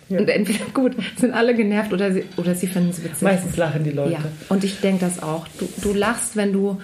Ja. 0.08 0.18
Und 0.18 0.28
entweder 0.28 0.64
gut, 0.74 0.94
sind 1.18 1.32
alle 1.32 1.54
genervt 1.54 1.92
oder 1.92 2.12
sie, 2.12 2.24
oder 2.36 2.54
sie 2.54 2.66
finden 2.66 2.90
es 2.90 3.02
witzig. 3.02 3.22
Meistens 3.22 3.56
lachen 3.56 3.84
die 3.84 3.90
Leute. 3.90 4.12
Ja, 4.12 4.18
und 4.48 4.62
ich 4.64 4.80
denke 4.80 5.04
das 5.04 5.22
auch. 5.22 5.46
Du, 5.58 5.68
du 5.82 5.94
lachst, 5.94 6.36
wenn 6.36 6.52
du 6.52 6.80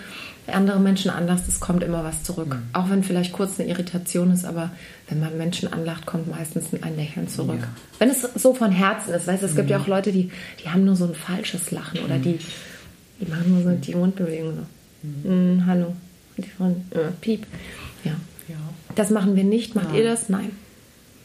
andere 0.47 0.81
Menschen 0.81 1.11
anlachst, 1.11 1.47
es 1.47 1.61
kommt 1.61 1.83
immer 1.85 2.05
was 2.05 2.23
zurück. 2.23 2.49
Mhm. 2.55 2.63
Auch 2.73 2.89
wenn 2.89 3.03
vielleicht 3.03 3.35
kurz 3.35 3.61
eine 3.61 3.69
Irritation 3.69 4.31
ist, 4.33 4.47
aber 4.47 4.71
wenn 5.11 5.21
man 5.21 5.37
Menschen 5.37 5.71
anlacht, 5.71 6.07
kommt 6.07 6.31
meistens 6.31 6.67
ein 6.81 6.97
Lächeln 6.97 7.29
zurück. 7.29 7.59
Ja. 7.61 7.69
Wenn 7.99 8.09
es 8.09 8.23
so 8.23 8.55
von 8.55 8.73
Herzen 8.73 9.13
ist, 9.13 9.27
weißt 9.27 9.43
du, 9.43 9.47
es 9.47 9.55
gibt 9.55 9.67
Mhm. 9.67 9.73
ja 9.73 9.79
auch 9.81 9.87
Leute, 9.89 10.11
die, 10.11 10.31
die 10.65 10.71
haben 10.71 10.87
nur 10.87 10.97
so 10.97 11.05
ein 11.05 11.15
falsches 11.15 11.71
Lachen 11.71 12.01
oder 12.01 12.17
die, 12.19 12.39
die 13.21 13.31
machen 13.31 13.53
nur 13.53 13.63
so 13.63 13.71
die 13.79 13.95
Mundbewegung 13.95 14.55
so. 14.57 15.29
Mm, 15.29 15.67
hallo. 15.67 15.95
Die 16.39 16.49
von, 16.49 16.77
äh, 16.93 17.11
piep. 17.21 17.45
Ja. 18.05 18.13
Ja, 18.49 18.55
Das 18.95 19.11
machen 19.11 19.37
wir 19.37 19.45
nicht. 19.45 19.75
Macht 19.75 19.91
Ja. 19.93 19.99
ihr 19.99 20.05
das? 20.05 20.31
Nein. 20.31 20.51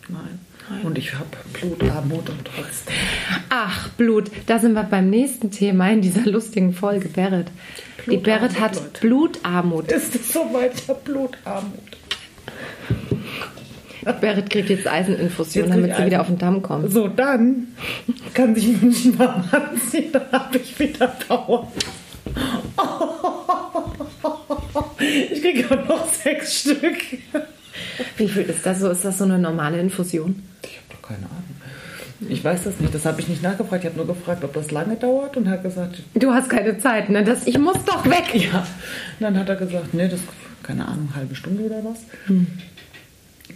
nein. 0.09 0.39
Und 0.83 0.97
ich 0.97 1.13
habe 1.13 1.27
Blutarmut 1.53 2.29
und 2.29 2.39
trotzdem. 2.45 2.95
Ach, 3.49 3.89
Blut. 3.89 4.31
Da 4.47 4.59
sind 4.59 4.73
wir 4.73 4.83
beim 4.83 5.09
nächsten 5.09 5.51
Thema 5.51 5.89
in 5.91 6.01
dieser 6.01 6.25
lustigen 6.29 6.73
Folge, 6.73 7.09
Berit. 7.09 7.47
Die 8.05 8.17
Blutarmut, 8.17 8.23
Berit 8.23 8.59
hat 8.59 8.75
Leute. 8.75 8.99
Blutarmut. 9.01 9.91
Ist 9.91 10.15
es 10.15 10.33
soweit? 10.33 10.73
Ich 10.75 10.87
habe 10.87 10.99
Blutarmut. 11.03 11.73
Berit 14.19 14.49
kriegt 14.49 14.69
jetzt 14.69 14.87
Eiseninfusion, 14.87 15.65
Jetzt 15.65 15.75
damit 15.75 15.95
sie 15.95 16.05
wieder 16.05 16.17
Eisen. 16.17 16.21
auf 16.21 16.27
den 16.27 16.37
Damm 16.37 16.61
kommt. 16.61 16.91
So, 16.91 17.07
dann 17.07 17.67
kann 18.33 18.53
sich 18.55 18.81
nicht 18.81 19.17
warm 19.19 19.43
anziehen, 19.51 20.11
dann 20.11 20.29
habe 20.31 20.57
ich 20.57 20.77
wieder 20.79 21.07
Power. 21.07 21.71
Ich 25.31 25.41
kriege 25.41 25.65
aber 25.69 25.83
noch 25.83 26.07
sechs 26.13 26.61
Stück. 26.61 26.95
Wie 28.17 28.27
viel 28.27 28.43
ist 28.43 28.65
das 28.65 28.79
so? 28.79 28.89
Ist 28.89 29.05
das 29.05 29.17
so 29.17 29.23
eine 29.23 29.39
normale 29.39 29.79
Infusion? 29.79 30.43
Ich 30.63 30.77
habe 30.77 30.87
doch 30.89 31.07
keine 31.07 31.25
Ahnung. 31.25 31.43
Ich 32.29 32.43
weiß 32.43 32.63
das 32.63 32.79
nicht, 32.79 32.95
das 32.95 33.05
habe 33.05 33.19
ich 33.19 33.27
nicht 33.27 33.43
nachgefragt. 33.43 33.83
Ich 33.83 33.89
habe 33.89 33.97
nur 33.97 34.07
gefragt, 34.07 34.43
ob 34.45 34.53
das 34.53 34.71
lange 34.71 34.95
dauert 34.95 35.35
und 35.35 35.49
hat 35.49 35.61
gesagt, 35.61 36.03
Du 36.13 36.31
hast 36.31 36.49
keine 36.49 36.77
Zeit, 36.77 37.09
ne? 37.09 37.23
Das, 37.23 37.45
ich 37.45 37.57
muss 37.57 37.83
doch 37.85 38.05
weg. 38.05 38.33
ja. 38.33 38.59
Und 38.59 38.65
dann 39.19 39.37
hat 39.37 39.49
er 39.49 39.55
gesagt, 39.57 39.93
nee, 39.93 40.07
das 40.07 40.21
keine 40.63 40.87
Ahnung, 40.87 41.09
halbe 41.13 41.35
Stunde 41.35 41.65
oder 41.65 41.83
was. 41.83 41.99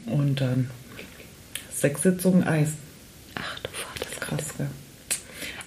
Und 0.06 0.42
dann 0.42 0.70
sechs 1.74 2.04
Sitzungen 2.04 2.46
Eis. 2.46 2.74
Ach 3.36 3.60
du 3.60 3.70
Vater. 3.72 4.20
Krass, 4.20 4.58
gell? 4.58 4.68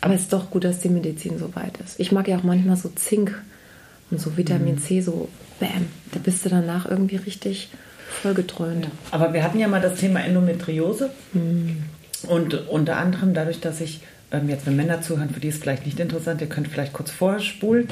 Aber 0.03 0.15
es 0.15 0.23
ist 0.23 0.33
doch 0.33 0.51
gut, 0.51 0.65
dass 0.65 0.81
die 0.81 0.89
Medizin 0.89 1.39
so 1.39 1.55
weit 1.57 1.79
ist. 1.79 1.99
Ich 1.99 2.13
mag 2.13 2.29
ja 2.29 2.39
auch 2.39 2.43
manchmal 2.43 2.77
so 2.77 2.89
Zink 2.91 3.43
und 4.11 4.21
so 4.21 4.37
Vitamin 4.37 4.79
C, 4.79 5.01
so 5.01 5.29
bam. 5.59 5.87
Da 6.13 6.21
bist 6.21 6.45
du 6.45 6.49
danach 6.49 6.89
irgendwie 6.89 7.17
richtig 7.17 7.71
vollgetrönt. 8.21 8.89
Aber 9.11 9.33
wir 9.33 9.43
hatten 9.43 9.59
ja 9.59 9.69
mal 9.69 9.81
das 9.81 9.99
Thema 9.99 10.21
Endometriose. 10.21 11.11
Und 12.29 12.69
unter 12.69 12.97
anderem 12.97 13.35
dadurch, 13.35 13.61
dass 13.61 13.81
ich, 13.81 14.01
ähm, 14.31 14.49
jetzt 14.49 14.67
wenn 14.67 14.77
Männer 14.77 15.03
zuhören, 15.03 15.31
für 15.31 15.41
die 15.41 15.49
ist 15.49 15.57
es 15.57 15.61
vielleicht 15.63 15.87
nicht 15.87 15.99
interessant, 15.99 16.41
ihr 16.41 16.49
könnt 16.49 16.69
vielleicht 16.69 16.93
kurz 16.93 17.11
vorspulen. 17.11 17.89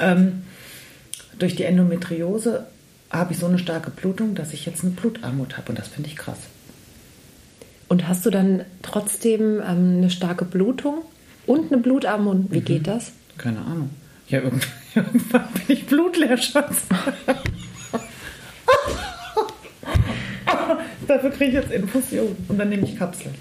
Ähm, 0.00 0.42
durch 1.38 1.56
die 1.56 1.64
Endometriose 1.64 2.66
habe 3.10 3.32
ich 3.32 3.38
so 3.38 3.46
eine 3.46 3.58
starke 3.58 3.90
Blutung, 3.90 4.34
dass 4.34 4.52
ich 4.52 4.64
jetzt 4.64 4.82
eine 4.82 4.92
Blutarmut 4.92 5.56
habe. 5.56 5.70
Und 5.70 5.78
das 5.78 5.88
finde 5.88 6.08
ich 6.08 6.16
krass. 6.16 6.38
Und 7.88 8.08
hast 8.08 8.24
du 8.24 8.30
dann 8.30 8.64
trotzdem 8.80 9.60
ähm, 9.60 9.96
eine 9.98 10.10
starke 10.10 10.44
Blutung 10.44 11.02
und 11.46 11.72
eine 11.72 11.82
Blutarmut? 11.82 12.50
Wie 12.50 12.60
geht 12.60 12.86
das? 12.86 13.12
Keine 13.36 13.58
Ahnung. 13.58 13.90
Ja, 14.28 14.40
irgendwann, 14.40 14.70
irgendwann 14.94 15.48
bin 15.52 15.76
ich 15.76 15.86
blutleer, 15.86 16.38
Schatz. 16.38 16.86
Dafür 21.14 21.30
kriege 21.30 21.46
ich 21.50 21.54
jetzt 21.54 21.70
Infusion. 21.72 22.36
Und 22.48 22.58
dann 22.58 22.68
nehme 22.68 22.84
ich 22.84 22.96
Kapseln. 22.98 23.34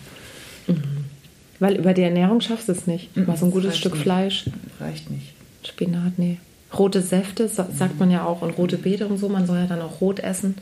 Weil 1.59 1.75
über 1.77 1.93
die 1.93 2.01
Ernährung 2.01 2.41
schaffst 2.41 2.67
du 2.67 2.71
es 2.71 2.87
nicht. 2.87 3.15
Mal 3.15 3.37
so 3.37 3.45
ein 3.45 3.51
gutes 3.51 3.77
Stück 3.77 3.93
nicht. 3.93 4.03
Fleisch, 4.03 4.45
Reicht 4.79 5.09
nicht. 5.11 5.33
Spinat, 5.63 6.17
nee. 6.17 6.37
Rote 6.77 7.01
Säfte, 7.01 7.47
sa- 7.47 7.67
sagt 7.77 7.99
man 7.99 8.09
ja 8.09 8.23
auch, 8.25 8.41
und 8.41 8.51
rote 8.51 8.77
Beete 8.77 9.07
und 9.07 9.17
so. 9.17 9.29
Man 9.29 9.45
soll 9.45 9.57
ja 9.57 9.67
dann 9.67 9.81
auch 9.81 10.01
rot 10.01 10.19
essen. 10.19 10.55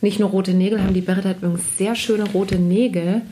Nicht 0.00 0.18
nur 0.18 0.30
rote 0.30 0.52
Nägel 0.52 0.82
haben 0.82 0.94
die 0.94 1.00
Berit 1.00 1.24
hat 1.24 1.38
übrigens 1.42 1.78
sehr 1.78 1.94
schöne 1.94 2.24
rote 2.30 2.56
Nägel. 2.56 3.22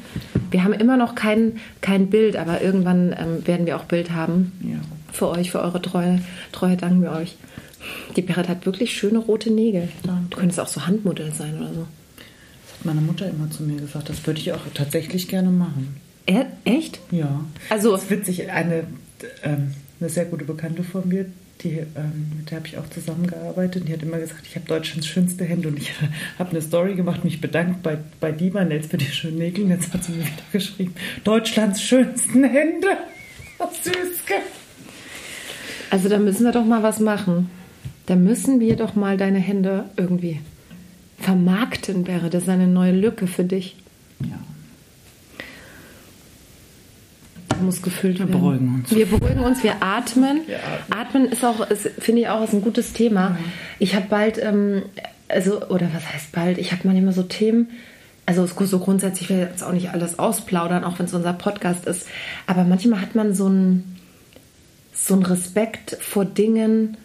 Wir 0.50 0.64
haben 0.64 0.72
immer 0.72 0.96
noch 0.96 1.14
kein, 1.14 1.58
kein 1.80 2.08
Bild, 2.10 2.36
aber 2.36 2.62
irgendwann 2.62 3.12
ähm, 3.18 3.46
werden 3.46 3.66
wir 3.66 3.76
auch 3.76 3.84
Bild 3.84 4.12
haben. 4.12 4.52
Ja. 4.62 4.78
Für 5.12 5.28
euch, 5.28 5.50
für 5.50 5.60
eure 5.60 5.82
Treue, 5.82 6.20
Treue 6.52 6.76
danken 6.76 7.02
wir 7.02 7.12
euch. 7.12 7.36
Die 8.16 8.22
Berit 8.22 8.48
hat 8.48 8.64
wirklich 8.66 8.96
schöne 8.96 9.18
rote 9.18 9.50
Nägel. 9.50 9.88
Danke. 10.04 10.22
Du 10.30 10.36
könntest 10.38 10.60
auch 10.60 10.68
so 10.68 10.86
Handmodell 10.86 11.32
sein 11.32 11.58
oder 11.58 11.72
so. 11.74 11.86
Hat 12.84 12.94
meine 12.94 13.00
Mutter 13.06 13.30
immer 13.30 13.50
zu 13.50 13.62
mir 13.62 13.80
gesagt. 13.80 14.10
Das 14.10 14.26
würde 14.26 14.40
ich 14.40 14.52
auch 14.52 14.60
tatsächlich 14.74 15.28
gerne 15.28 15.48
machen. 15.48 15.96
E 16.26 16.44
echt? 16.64 17.00
Ja. 17.10 17.42
Also- 17.70 17.92
das 17.92 18.04
ist 18.04 18.10
witzig. 18.10 18.50
Eine, 18.50 18.84
ähm, 19.42 19.72
eine 20.00 20.10
sehr 20.10 20.26
gute 20.26 20.44
Bekannte 20.44 20.82
von 20.84 21.08
mir, 21.08 21.24
die, 21.62 21.78
ähm, 21.78 22.32
mit 22.36 22.50
der 22.50 22.58
habe 22.58 22.66
ich 22.68 22.76
auch 22.76 22.88
zusammengearbeitet. 22.90 23.88
Die 23.88 23.92
hat 23.94 24.02
immer 24.02 24.18
gesagt, 24.18 24.42
ich 24.46 24.54
habe 24.54 24.66
Deutschlands 24.66 25.06
schönste 25.06 25.44
Hände. 25.44 25.68
Und 25.68 25.78
ich 25.78 25.92
habe 26.38 26.50
eine 26.50 26.60
Story 26.60 26.94
gemacht, 26.94 27.24
mich 27.24 27.40
bedankt 27.40 27.82
bei, 27.82 27.96
bei 28.20 28.32
Divanels 28.32 28.88
für 28.88 28.98
die 28.98 29.06
schönen 29.06 29.38
Nägel. 29.38 29.64
Und 29.64 29.70
jetzt 29.70 29.94
hat 29.94 30.04
sie 30.04 30.12
mir 30.12 30.18
wieder 30.18 30.32
geschrieben, 30.52 30.94
Deutschlands 31.24 31.80
schönsten 31.80 32.44
Hände. 32.44 32.88
Süß, 33.82 34.26
gell? 34.26 34.36
Also 35.90 36.10
da 36.10 36.18
müssen 36.18 36.44
wir 36.44 36.52
doch 36.52 36.66
mal 36.66 36.82
was 36.82 37.00
machen. 37.00 37.48
Da 38.04 38.16
müssen 38.16 38.60
wir 38.60 38.76
doch 38.76 38.94
mal 38.94 39.16
deine 39.16 39.38
Hände 39.38 39.86
irgendwie 39.96 40.40
vermarkten, 41.24 42.06
wäre 42.06 42.30
das 42.30 42.48
eine 42.48 42.66
neue 42.66 42.92
Lücke 42.92 43.26
für 43.26 43.44
dich. 43.44 43.76
Ja. 44.20 44.38
Muss 47.62 47.82
gefüllt 47.82 48.18
Wir 48.18 48.28
werden. 48.28 48.40
beruhigen 48.40 48.74
uns. 48.74 48.94
Wir 48.94 49.06
beruhigen 49.06 49.40
uns, 49.40 49.62
wir 49.62 49.82
atmen. 49.82 50.40
Wir 50.46 50.58
atmen. 50.58 50.98
atmen. 50.98 51.32
ist 51.32 51.44
auch, 51.44 51.68
ist, 51.70 51.88
finde 51.98 52.22
ich 52.22 52.28
auch, 52.28 52.44
ist 52.44 52.52
ein 52.52 52.62
gutes 52.62 52.92
Thema. 52.92 53.38
Ich 53.78 53.94
habe 53.94 54.06
bald, 54.10 54.38
ähm, 54.42 54.82
also, 55.28 55.66
oder 55.68 55.88
was 55.94 56.12
heißt 56.12 56.32
bald? 56.32 56.58
Ich 56.58 56.72
habe 56.72 56.82
manchmal 56.84 57.14
so 57.14 57.22
Themen, 57.22 57.70
also 58.26 58.46
so 58.46 58.78
grundsätzlich, 58.78 59.30
ich 59.30 59.30
will 59.30 59.38
jetzt 59.38 59.62
auch 59.62 59.72
nicht 59.72 59.90
alles 59.90 60.18
ausplaudern, 60.18 60.84
auch 60.84 60.98
wenn 60.98 61.06
es 61.06 61.14
unser 61.14 61.32
Podcast 61.32 61.86
ist, 61.86 62.06
aber 62.46 62.64
manchmal 62.64 63.00
hat 63.00 63.14
man 63.14 63.34
so 63.34 63.46
einen 63.46 63.94
so 64.94 65.14
einen 65.14 65.24
Respekt 65.24 65.96
vor 66.00 66.24
Dingen, 66.24 66.96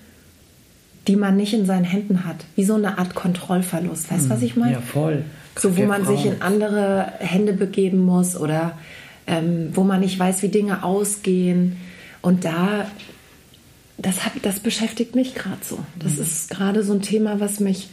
die 1.10 1.16
man 1.16 1.36
nicht 1.36 1.54
in 1.56 1.66
seinen 1.66 1.86
Händen 1.86 2.24
hat. 2.24 2.38
Wie 2.56 2.64
so 2.64 2.76
eine 2.76 3.00
Art 3.00 3.16
Kontrollverlust. 3.16 4.12
Weißt 4.12 4.26
du, 4.26 4.30
was 4.30 4.44
ich 4.44 4.56
meine? 4.56 4.74
Ja, 4.74 4.82
voll. 4.82 5.24
So, 5.58 5.76
wo 5.76 5.84
man 5.86 6.06
sich 6.06 6.26
in 6.26 6.42
andere 6.44 7.12
Hände 7.18 7.54
begeben 7.54 7.98
muss 8.06 8.38
oder 8.38 8.78
ähm, 9.26 9.72
wo 9.74 9.84
man 9.84 10.02
nicht 10.02 10.20
weiß, 10.20 10.44
wie 10.44 10.50
Dinge 10.50 10.84
ausgehen. 10.84 11.78
Und 12.22 12.46
da, 12.46 12.86
das, 13.98 14.24
hat, 14.24 14.34
das 14.44 14.60
beschäftigt 14.60 15.16
mich 15.16 15.34
gerade 15.34 15.58
so. 15.64 15.80
Das 15.98 16.14
Mhm. 16.18 16.22
ist 16.22 16.50
gerade 16.52 16.84
so 16.84 16.94
ein 16.94 17.02
Thema, 17.02 17.40
was 17.40 17.60
mich 17.60 17.90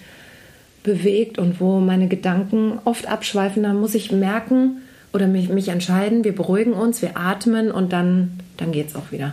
bewegt 0.84 1.38
und 1.38 1.58
wo 1.58 1.80
meine 1.80 2.08
Gedanken 2.08 2.78
oft 2.84 3.08
abschweifen. 3.08 3.62
Da 3.62 3.72
muss 3.72 3.94
ich 3.94 4.12
merken 4.12 4.82
oder 5.14 5.26
mich, 5.26 5.48
mich 5.48 5.68
entscheiden, 5.68 6.22
wir 6.22 6.34
beruhigen 6.34 6.74
uns, 6.74 7.00
wir 7.00 7.16
atmen 7.16 7.70
und 7.72 7.94
dann, 7.94 8.40
dann 8.58 8.72
geht 8.72 8.88
es 8.88 8.94
auch 8.94 9.10
wieder. 9.10 9.32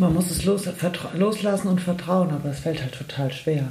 Man 0.00 0.14
muss 0.14 0.30
es 0.30 0.46
los, 0.46 0.62
loslassen 1.14 1.68
und 1.68 1.80
vertrauen, 1.82 2.30
aber 2.30 2.48
es 2.48 2.60
fällt 2.60 2.80
halt 2.80 2.94
total 2.94 3.30
schwer. 3.30 3.68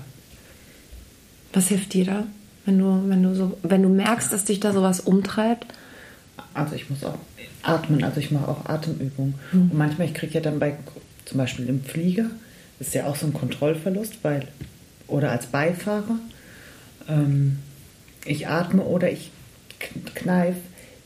Was 1.53 1.69
hilft 1.69 1.93
dir 1.93 2.05
da? 2.05 2.23
Wenn 2.65 2.77
du, 2.77 3.03
wenn 3.07 3.23
du 3.23 3.33
so, 3.33 3.57
wenn 3.63 3.81
du 3.81 3.89
merkst, 3.89 4.31
dass 4.31 4.45
dich 4.45 4.59
da 4.59 4.71
sowas 4.71 4.99
umtreibt, 4.99 5.73
Also 6.53 6.75
ich 6.75 6.87
muss 6.89 7.03
auch 7.03 7.17
atmen, 7.63 8.03
also 8.03 8.19
ich 8.19 8.29
mache 8.29 8.47
auch 8.47 8.65
Atemübungen. 8.65 9.33
Und 9.51 9.73
manchmal, 9.73 10.07
ich 10.07 10.13
kriege 10.13 10.35
ja 10.35 10.41
dann 10.41 10.59
bei, 10.59 10.75
zum 11.25 11.39
Beispiel 11.39 11.67
im 11.67 11.83
Flieger, 11.83 12.25
ist 12.79 12.93
ja 12.93 13.07
auch 13.07 13.15
so 13.15 13.25
ein 13.25 13.33
Kontrollverlust, 13.33 14.19
weil, 14.21 14.47
oder 15.07 15.31
als 15.31 15.47
Beifahrer, 15.47 16.19
ähm, 17.07 17.57
ich 18.25 18.47
atme 18.47 18.83
oder 18.83 19.11
ich 19.11 19.31
kneife 20.13 20.59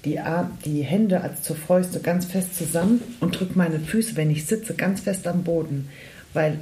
die, 0.06 0.20
Ar- 0.20 0.50
die 0.66 0.82
Hände 0.82 1.22
als 1.22 1.44
zur 1.44 1.56
Fäuste 1.56 2.00
ganz 2.00 2.26
fest 2.26 2.58
zusammen 2.58 3.02
und 3.20 3.40
drücke 3.40 3.54
meine 3.58 3.80
Füße, 3.80 4.16
wenn 4.16 4.30
ich 4.32 4.46
sitze, 4.46 4.74
ganz 4.74 5.02
fest 5.02 5.28
am 5.28 5.44
Boden. 5.44 5.88
Weil 6.34 6.60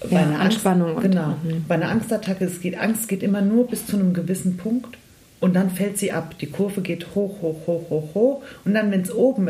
bei 0.00 0.10
Ja, 0.10 0.22
einer 0.22 0.40
Anspannung 0.40 0.90
Angst, 0.90 1.02
genau, 1.02 1.28
mhm. 1.42 1.64
bei 1.66 1.74
einer 1.76 1.88
Angstattacke, 1.88 2.44
es 2.44 2.60
geht, 2.60 2.78
Angst 2.78 3.08
geht 3.08 3.22
immer 3.22 3.40
nur 3.40 3.66
bis 3.66 3.86
zu 3.86 3.96
einem 3.96 4.12
gewissen 4.14 4.56
Punkt 4.56 4.96
und 5.40 5.54
dann 5.56 5.70
fällt 5.70 5.98
sie 5.98 6.12
ab. 6.12 6.38
Die 6.38 6.46
Kurve 6.46 6.80
geht 6.82 7.14
hoch, 7.14 7.40
hoch, 7.42 7.66
hoch, 7.66 7.90
hoch, 7.90 8.14
hoch 8.14 8.42
und 8.64 8.74
dann, 8.74 8.90
wenn 8.90 9.00
es 9.02 9.12
oben 9.12 9.48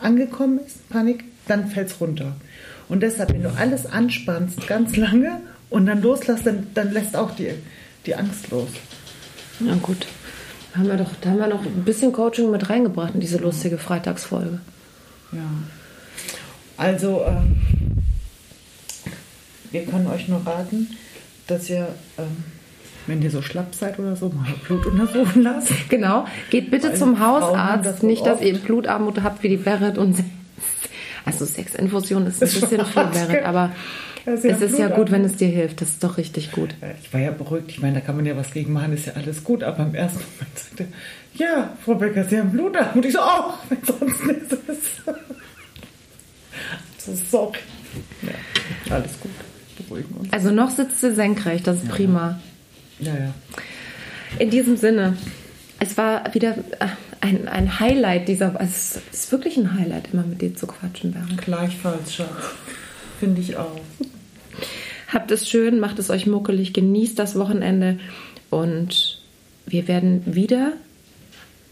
angekommen 0.00 0.60
ist, 0.64 0.88
Panik, 0.88 1.24
dann 1.48 1.68
fällt 1.68 1.88
es 1.88 2.00
runter. 2.00 2.36
Und 2.88 3.02
deshalb, 3.02 3.32
wenn 3.32 3.42
du 3.42 3.50
alles 3.50 3.84
anspannst 3.86 4.66
ganz 4.66 4.96
lange 4.96 5.40
und 5.68 5.86
dann 5.86 6.00
loslässt, 6.00 6.46
dann, 6.46 6.68
dann 6.74 6.92
lässt 6.92 7.16
auch 7.16 7.32
die, 7.32 7.50
die 8.06 8.14
Angst 8.14 8.50
los. 8.50 8.68
Na 9.60 9.74
gut. 9.82 10.06
Da 10.78 10.84
haben 10.84 10.90
wir 10.90 11.04
doch, 11.04 11.10
da 11.20 11.30
haben 11.30 11.38
wir 11.38 11.48
noch 11.48 11.64
ein 11.64 11.82
bisschen 11.84 12.12
Coaching 12.12 12.52
mit 12.52 12.70
reingebracht 12.70 13.12
in 13.12 13.18
diese 13.18 13.38
lustige 13.38 13.78
Freitagsfolge. 13.78 14.60
Ja. 15.32 15.40
Also, 16.76 17.24
ähm, 17.26 17.56
wir 19.72 19.84
können 19.86 20.06
euch 20.06 20.28
nur 20.28 20.46
raten, 20.46 20.86
dass 21.48 21.68
ihr, 21.68 21.88
ähm, 22.16 22.44
wenn 23.08 23.20
ihr 23.20 23.30
so 23.32 23.42
schlapp 23.42 23.74
seid 23.74 23.98
oder 23.98 24.14
so, 24.14 24.28
mal 24.28 24.46
Blut 24.68 24.86
untersuchen 24.86 25.42
lasst. 25.42 25.72
Genau. 25.88 26.26
Geht 26.50 26.70
bitte 26.70 26.90
Weil 26.90 26.96
zum 26.96 27.18
Hausarzt. 27.18 27.84
das 27.84 28.02
Nicht, 28.04 28.24
dass 28.24 28.40
ihr 28.40 28.56
Blutarmut 28.56 29.24
habt 29.24 29.42
wie 29.42 29.48
die 29.48 29.56
Berit 29.56 29.98
und 29.98 30.22
also 31.32 31.44
Sexinfusion 31.46 32.26
ist 32.26 32.42
ein 32.42 32.48
bisschen 32.48 32.84
viel, 32.86 33.26
gell? 33.28 33.44
aber 33.44 33.72
ist 34.26 34.44
ja 34.44 34.50
es 34.50 34.60
ist 34.60 34.72
ja 34.72 34.86
Blutarmut. 34.88 34.96
gut, 34.96 35.10
wenn 35.12 35.24
es 35.24 35.36
dir 35.36 35.48
hilft. 35.48 35.80
Das 35.80 35.88
ist 35.90 36.04
doch 36.04 36.18
richtig 36.18 36.52
gut. 36.52 36.70
Äh, 36.82 36.94
Ich 37.02 37.12
war 37.14 37.20
ja 37.20 37.30
beruhigt. 37.30 37.70
Ich 37.70 37.80
meine, 37.80 37.94
da 37.94 38.00
kann 38.00 38.16
man 38.16 38.26
ja 38.26 38.36
was 38.36 38.50
gegen 38.52 38.72
machen, 38.72 38.92
ist 38.92 39.06
ja 39.06 39.14
alles 39.14 39.42
gut. 39.44 39.62
Aber 39.62 39.82
im 39.84 39.94
ersten 39.94 40.18
Moment 40.18 40.58
sagte 40.58 40.84
er, 40.84 41.46
ja, 41.46 41.76
Frau 41.84 41.94
Becker, 41.94 42.24
Sie 42.24 42.38
haben 42.38 42.50
Blutarmut. 42.50 43.04
Ich 43.06 43.12
so, 43.14 43.20
auch, 43.20 43.54
wenn 43.70 43.78
sonst 43.84 44.26
nichts 44.26 44.52
ist. 44.52 45.02
Das 46.96 47.08
ist 47.14 47.30
sorry. 47.30 47.58
Ja, 48.22 48.94
alles 48.94 49.18
gut. 49.20 49.30
Beruhigen 49.78 50.14
uns. 50.16 50.32
Also 50.32 50.50
noch 50.50 50.70
sitzt 50.70 51.00
sie 51.00 51.14
senkrecht, 51.14 51.66
das 51.66 51.76
ist 51.82 51.88
prima. 51.88 52.38
Ja, 52.98 53.14
ja. 53.14 53.34
In 54.38 54.50
diesem 54.50 54.76
Sinne, 54.76 55.16
es 55.80 55.96
war 55.96 56.34
wieder 56.34 56.56
äh, 56.80 56.86
ein, 57.20 57.48
ein 57.48 57.80
Highlight 57.80 58.28
dieser. 58.28 58.58
Also 58.58 58.72
es 58.72 59.00
ist 59.12 59.32
wirklich 59.32 59.56
ein 59.56 59.74
Highlight, 59.74 60.12
immer 60.12 60.22
mit 60.24 60.40
dir 60.42 60.54
zu 60.54 60.66
quatschen, 60.66 61.12
Berit. 61.12 61.38
Gleichfalls, 61.38 62.14
Schatz. 62.14 62.28
Finde 63.20 63.40
ich 63.40 63.56
auch. 63.56 63.80
Habt 65.08 65.30
es 65.30 65.48
schön, 65.48 65.80
macht 65.80 65.98
es 65.98 66.10
euch 66.10 66.26
muckelig, 66.26 66.72
genießt 66.74 67.18
das 67.18 67.34
Wochenende 67.38 67.98
und 68.50 69.22
wir 69.66 69.88
werden 69.88 70.22
wieder 70.34 70.72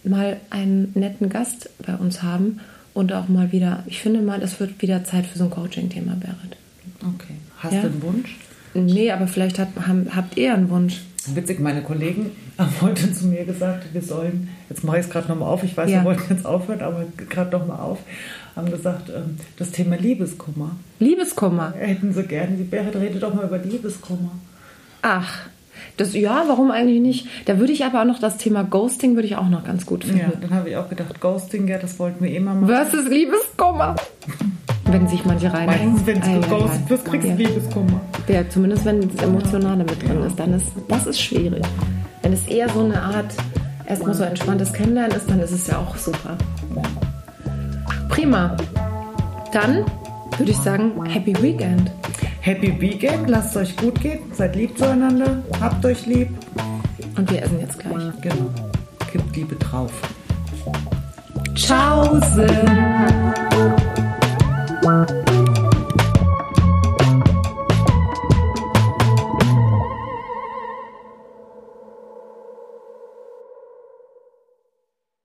mal 0.05 0.39
einen 0.51 0.91
netten 0.95 1.29
Gast 1.29 1.69
bei 1.85 1.95
uns 1.95 2.23
haben 2.23 2.61
und 2.95 3.13
auch 3.13 3.29
mal 3.29 3.53
wieder, 3.53 3.83
ich 3.87 4.01
finde 4.01 4.23
mal, 4.23 4.43
es 4.43 4.59
wird 4.59 4.81
wieder 4.81 5.05
Zeit 5.05 5.27
für 5.27 5.37
so 5.39 5.45
ein 5.45 5.51
Coaching-Thema, 5.51 6.15
Berit. 6.17 6.57
Okay. 7.03 7.35
Hast 7.59 7.75
Ja. 7.75 7.81
du 7.83 7.87
einen 7.89 8.03
Wunsch? 8.03 8.37
Nee, 8.85 9.11
aber 9.11 9.27
vielleicht 9.27 9.59
hat, 9.59 9.69
haben, 9.87 10.09
habt 10.15 10.37
ihr 10.37 10.55
einen 10.55 10.71
Wunsch. 10.71 11.01
Witzig, 11.35 11.59
meine 11.59 11.83
Kollegen 11.83 12.31
haben 12.59 12.71
heute 12.81 13.13
zu 13.13 13.27
mir 13.27 13.45
gesagt, 13.45 13.93
wir 13.93 14.03
sollen, 14.03 14.49
jetzt 14.69 14.85
mache 14.85 14.99
ich 15.01 15.07
es 15.07 15.11
gerade 15.11 15.27
nochmal 15.29 15.49
auf, 15.49 15.65
ich 15.65 15.77
weiß, 15.77 15.91
Ja. 15.91 15.99
wir 16.01 16.05
wollten 16.05 16.33
jetzt 16.33 16.47
aufhören, 16.47 16.81
aber 16.83 17.05
gerade 17.29 17.51
nochmal 17.59 17.81
auf, 17.81 17.99
haben 18.55 18.71
gesagt, 18.71 19.09
ähm, 19.11 19.37
das 19.57 19.73
Thema 19.73 19.97
Liebeskummer 19.97 20.77
Liebeskummer. 21.01 21.75
hätten 21.77 22.13
sie 22.15 22.23
gerne. 22.23 22.57
Die 22.57 22.63
Berit 22.65 22.95
redet 22.95 23.23
doch 23.23 23.35
mal 23.35 23.45
über 23.45 23.59
Liebeskummer. 23.59 24.31
Ach, 25.03 25.41
das, 25.97 26.15
ja, 26.15 26.45
warum 26.47 26.71
eigentlich 26.71 27.01
nicht? 27.01 27.27
Da 27.47 27.59
würde 27.59 27.73
ich 27.73 27.85
aber 27.85 28.03
auch 28.03 28.07
noch 28.07 28.19
das 28.19 28.37
Thema 28.37 28.65
Ghosting 28.65 29.15
würde 29.15 29.27
ich 29.27 29.37
auch 29.37 29.49
noch 29.49 29.65
ganz 29.65 29.87
gut 29.87 30.05
finden. 30.05 30.21
Ja, 30.21 30.33
dann 30.41 30.51
habe 30.51 30.69
ich 30.69 30.77
auch 30.77 30.89
gedacht, 30.89 31.21
Ghosting, 31.21 31.67
ja, 31.69 31.79
das 31.79 31.99
wollten 31.99 32.23
wir 32.23 32.35
immer 32.35 32.55
machen. 32.55 32.67
Versus 32.67 33.09
Liebeskummer. 33.09 33.97
Wenn 34.85 35.09
sich 35.09 35.25
manche 35.25 35.53
reinhängen. 35.53 36.07
Wenn 36.07 36.21
du 36.21 36.27
ei. 36.27 36.51
wirst, 36.89 37.05
kriegst 37.07 37.27
du 37.27 37.31
ja. 37.31 37.35
Liebeskummer. 37.35 38.01
ja, 38.29 38.49
zumindest 38.49 38.85
wenn 38.85 39.01
das 39.01 39.25
Emotionale 39.25 39.85
mit 39.85 40.03
drin 40.03 40.23
ist, 40.23 40.39
dann 40.39 40.53
ist 40.55 40.67
das 40.89 41.07
ist 41.07 41.21
schwierig. 41.21 41.65
Wenn 42.23 42.33
es 42.33 42.47
eher 42.47 42.69
so 42.69 42.81
eine 42.81 43.01
Art 43.01 43.35
erstmal 43.87 44.15
so 44.15 44.25
entspanntes 44.25 44.73
Kennenlernen 44.73 45.17
ist, 45.17 45.29
dann 45.31 45.41
ist 45.41 45.53
es 45.53 45.67
ja 45.67 45.79
auch 45.79 45.97
super. 45.97 46.37
Prima. 48.09 48.57
Dann 49.53 49.85
würde 50.37 50.51
ich 50.51 50.59
sagen, 50.59 50.93
Happy 51.07 51.35
Weekend. 51.43 51.91
Happy 52.47 52.81
Weekend, 52.81 53.29
lasst 53.29 53.57
es 53.57 53.71
euch 53.71 53.77
gut 53.77 54.01
gehen, 54.01 54.21
seid 54.33 54.55
lieb 54.55 54.79
zueinander, 54.79 55.43
habt 55.61 55.85
euch 55.85 56.07
lieb. 56.07 56.29
Und 57.17 57.29
wir 57.29 57.43
essen 57.43 57.59
jetzt 57.59 57.77
gleich. 57.77 57.93
Genau, 58.21 58.53
kippt 59.11 59.35
Liebe 59.35 59.57
drauf. 59.57 59.91
Tschaußen. 61.57 62.47